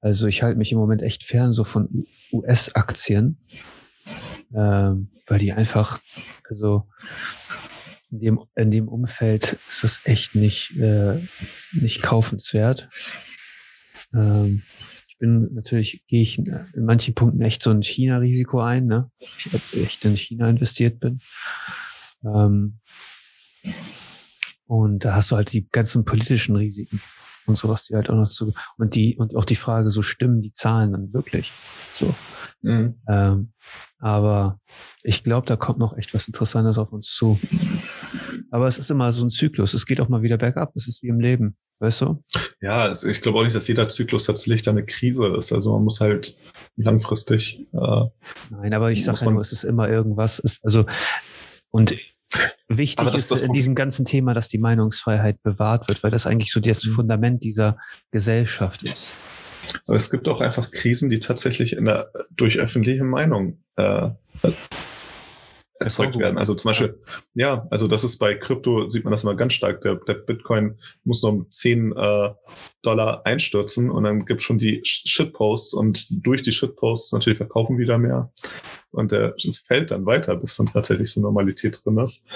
[0.00, 3.38] Also ich halte mich im Moment echt fern so von US-Aktien,
[4.54, 5.98] ähm, weil die einfach,
[6.48, 6.86] also
[8.10, 11.18] in dem, in dem Umfeld ist das echt nicht, äh,
[11.72, 12.88] nicht kaufenswert.
[14.14, 14.62] Ähm,
[15.16, 19.10] ich bin natürlich, gehe ich in manchen Punkten echt so ein China-Risiko ein, ne?
[19.18, 21.20] Ich echt in China investiert bin.
[22.22, 22.80] Ähm,
[24.66, 27.00] und da hast du halt die ganzen politischen Risiken
[27.46, 30.42] und sowas, die halt auch noch zu, und die, und auch die Frage, so stimmen
[30.42, 31.50] die Zahlen dann wirklich?
[31.94, 32.14] So.
[32.60, 33.00] Mhm.
[33.08, 33.52] Ähm,
[33.98, 34.60] aber
[35.02, 37.40] ich glaube, da kommt noch echt was Interessantes auf uns zu.
[38.50, 39.74] Aber es ist immer so ein Zyklus.
[39.74, 40.74] Es geht auch mal wieder bergab.
[40.76, 41.56] Es ist wie im Leben.
[41.78, 42.24] Weißt du?
[42.60, 45.52] Ja, ich glaube auch nicht, dass jeder Zyklus tatsächlich eine Krise ist.
[45.52, 46.36] Also man muss halt
[46.76, 47.66] langfristig.
[47.72, 48.04] Äh,
[48.50, 50.38] Nein, aber ich sage ja nur, es ist immer irgendwas.
[50.38, 50.86] Ist, also
[51.70, 51.94] und
[52.68, 56.60] wichtig ist in diesem ganzen Thema, dass die Meinungsfreiheit bewahrt wird, weil das eigentlich so
[56.60, 56.92] das mhm.
[56.92, 57.76] Fundament dieser
[58.10, 59.12] Gesellschaft ist.
[59.86, 64.10] Aber es gibt auch einfach Krisen, die tatsächlich in der, durch öffentliche Meinung äh,
[65.78, 66.38] erzeugt werden.
[66.38, 67.00] Also zum Beispiel,
[67.34, 69.80] ja, also das ist bei Krypto, sieht man das immer ganz stark.
[69.82, 72.30] Der, der Bitcoin muss nur um 10 äh,
[72.82, 77.98] Dollar einstürzen und dann gibt schon die Shitposts und durch die Shitposts natürlich verkaufen wieder
[77.98, 78.32] mehr.
[78.90, 79.34] Und der
[79.66, 82.26] fällt dann weiter, bis dann tatsächlich so Normalität drin ist.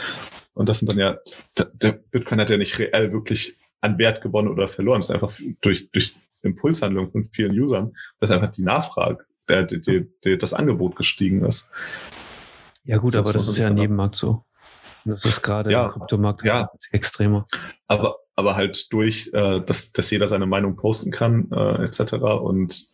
[0.53, 1.19] Und das sind dann ja,
[1.57, 5.01] der Bitcoin hat ja nicht reell wirklich an Wert gewonnen oder verloren.
[5.01, 5.33] Es ist einfach
[5.63, 10.97] durch, durch Impulshandlung von vielen Usern, dass einfach die Nachfrage, der, der, der, das Angebot
[10.97, 11.71] gestiegen ist.
[12.85, 14.45] Ja gut, aber das ist ja im Nebenmarkt so.
[15.05, 16.71] Das ist gerade ja, im Kryptomarkt ja.
[16.91, 17.47] extremer.
[17.87, 22.15] Aber, aber halt durch, äh, dass, dass jeder seine Meinung posten kann, äh, etc.
[22.43, 22.87] Und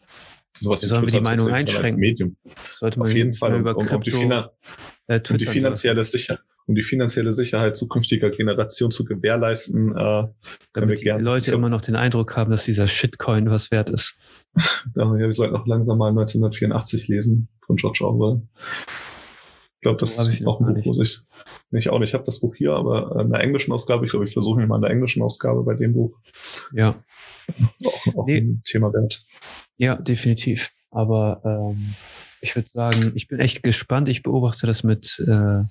[0.56, 1.98] sowas wie Sollen wir die Meinung einschränken?
[1.98, 2.36] Medium.
[2.78, 6.74] Sollte man Auf jeden Fall, über um, um, die, äh, um die finanzielle Sicherheit um
[6.74, 9.96] die finanzielle Sicherheit zukünftiger Generationen zu gewährleisten.
[9.96, 10.26] Äh,
[10.72, 14.16] Damit die Leute immer noch den Eindruck haben, dass dieser Shitcoin was wert ist.
[14.96, 18.42] ja, wir sollten auch langsam mal 1984 lesen von George Orwell.
[19.86, 21.20] Ich glaube, das ist auch ein Buch, wo sich
[21.70, 22.08] nicht auch nicht.
[22.08, 24.04] Ich habe das Buch hier, aber in der englischen Ausgabe.
[24.04, 26.18] Ich glaube, ich versuche mir mal in der englischen Ausgabe bei dem Buch.
[26.72, 26.96] Ja.
[27.84, 28.38] Auch, auch nee.
[28.38, 29.24] ein Thema wert.
[29.76, 30.72] Ja, definitiv.
[30.90, 31.94] Aber ähm,
[32.40, 34.08] ich würde sagen, ich bin echt gespannt.
[34.08, 35.62] Ich beobachte das mit äh,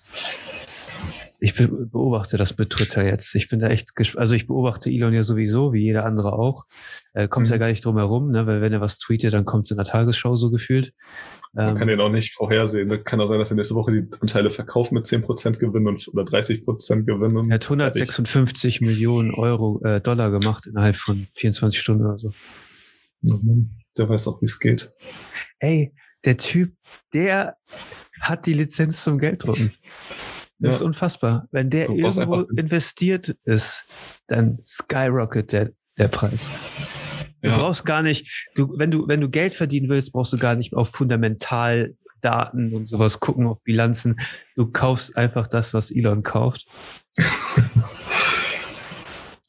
[1.40, 3.36] ich beobachte das mit Twitter jetzt.
[3.36, 6.66] Ich bin da echt, also ich beobachte Elon ja sowieso, wie jeder andere auch.
[7.14, 7.52] Äh, kommt mhm.
[7.52, 8.48] ja gar nicht drum herum, ne?
[8.48, 10.94] weil wenn er was tweetet, dann kommt es in der Tagesschau so gefühlt.
[11.56, 12.90] Man ähm, kann den auch nicht vorhersehen.
[12.90, 13.02] Ne?
[13.02, 16.24] Kann auch sein, dass er nächste Woche die Anteile verkauft mit 10% Gewinn und, oder
[16.24, 17.50] 30% Gewinn.
[17.50, 18.82] Er hat 156 fertig.
[18.82, 22.34] Millionen Euro, äh, Dollar gemacht innerhalb von 24 Stunden oder so.
[23.98, 24.94] Der weiß auch, wie es geht.
[25.60, 25.94] Ey,
[26.26, 26.74] der Typ,
[27.14, 27.56] der
[28.20, 29.72] hat die Lizenz zum Gelddrucken.
[30.60, 30.76] Das ja.
[30.76, 31.48] ist unfassbar.
[31.52, 33.86] Wenn der irgendwo investiert ist,
[34.28, 36.50] dann skyrocket der, der Preis.
[37.46, 37.58] Du ja.
[37.60, 40.74] brauchst gar nicht, du, wenn du, wenn du Geld verdienen willst, brauchst du gar nicht
[40.74, 44.20] auf Fundamentaldaten und sowas gucken, auf Bilanzen.
[44.56, 46.66] Du kaufst einfach das, was Elon kauft.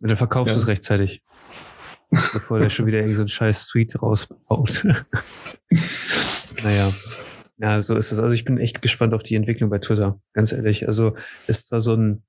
[0.00, 0.58] und dann verkaufst ja.
[0.58, 1.22] du es rechtzeitig.
[2.10, 4.84] bevor der schon wieder irgendeinen so scheiß Tweet rausbaut.
[6.62, 6.92] naja.
[7.58, 8.18] Ja, so ist es.
[8.18, 10.86] Also ich bin echt gespannt auf die Entwicklung bei Twitter, ganz ehrlich.
[10.86, 11.16] Also
[11.46, 12.24] es war so ein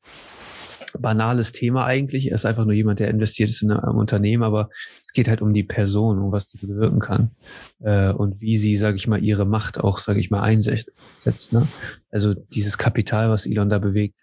[1.02, 2.28] banales Thema eigentlich.
[2.28, 4.70] Er ist einfach nur jemand, der investiert ist in einem Unternehmen, aber
[5.02, 7.32] es geht halt um die Person, um was die bewirken kann
[7.80, 11.54] äh, und wie sie, sage ich mal, ihre Macht auch, sage ich mal, einsetzt.
[11.54, 11.68] Ne?
[12.12, 14.16] Also dieses Kapital, was Elon da bewegt,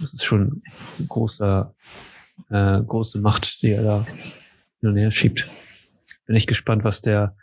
[0.00, 0.62] das ist schon
[0.98, 1.74] ein großer,
[2.50, 4.06] äh, große Macht, die er da
[4.80, 5.48] hin und her schiebt.
[6.26, 7.36] Bin echt gespannt, was der,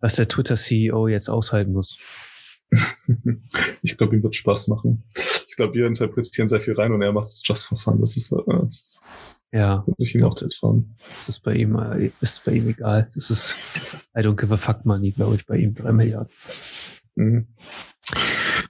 [0.00, 1.98] was der Twitter-CEO jetzt aushalten muss.
[3.82, 5.04] ich glaube, ihm wird Spaß machen.
[5.50, 8.00] Ich glaube, wir interpretieren sehr viel rein und er macht es just for fun.
[8.00, 9.00] Das ist, das
[9.50, 9.84] ja.
[9.84, 10.94] Würde ich ihm auch zutrauen.
[11.16, 13.10] Das ist bei ihm, äh, ist bei ihm egal.
[13.14, 13.56] Das ist,
[14.16, 15.74] I don't give a fuck money, glaube ich, bei ihm.
[15.74, 16.32] Drei Milliarden.
[17.16, 17.48] Mhm.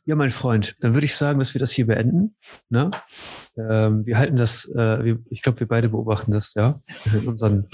[0.06, 2.34] Ja, mein Freund, dann würde ich sagen, dass wir das hier beenden.
[2.70, 2.90] Ne?
[3.58, 6.80] Ähm, wir halten das, äh, wir, ich glaube, wir beide beobachten das, ja,
[7.12, 7.68] in unseren,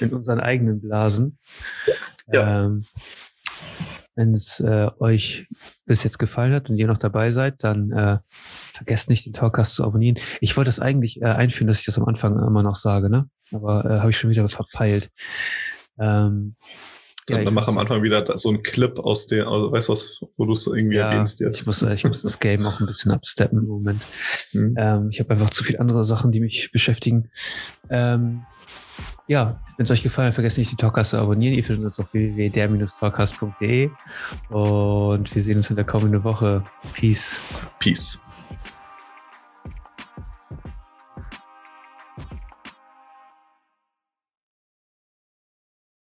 [0.00, 1.38] in unseren eigenen Blasen.
[2.30, 2.66] Ja.
[2.66, 2.84] Ähm,
[4.14, 5.46] wenn es äh, euch
[5.86, 9.74] bis jetzt gefallen hat und ihr noch dabei seid, dann äh, vergesst nicht, den Talkcast
[9.74, 10.18] zu abonnieren.
[10.40, 13.28] Ich wollte das eigentlich äh, einführen, dass ich das am Anfang immer noch sage, ne?
[13.52, 15.10] Aber äh, habe ich schon wieder verpeilt.
[15.98, 16.56] Ähm,
[17.30, 19.92] ja, und dann mach am Anfang wieder so einen Clip aus der, also, weißt du
[19.92, 21.60] was, wo du es irgendwie ja, erwähnst jetzt.
[21.60, 24.02] Ich muss, äh, ich muss das Game auch ein bisschen absteppen im Moment.
[24.52, 24.74] Mhm.
[24.76, 27.30] Ähm, ich habe einfach zu viele andere Sachen, die mich beschäftigen.
[27.88, 28.42] Ähm,
[29.30, 31.54] ja, wenn es euch gefallen hat, vergesst nicht, die Talkcast zu abonnieren.
[31.54, 33.88] Ihr findet uns auf www.der-talkcast.de
[34.48, 36.64] und wir sehen uns in der kommenden Woche.
[36.94, 37.40] Peace.
[37.78, 38.18] Peace.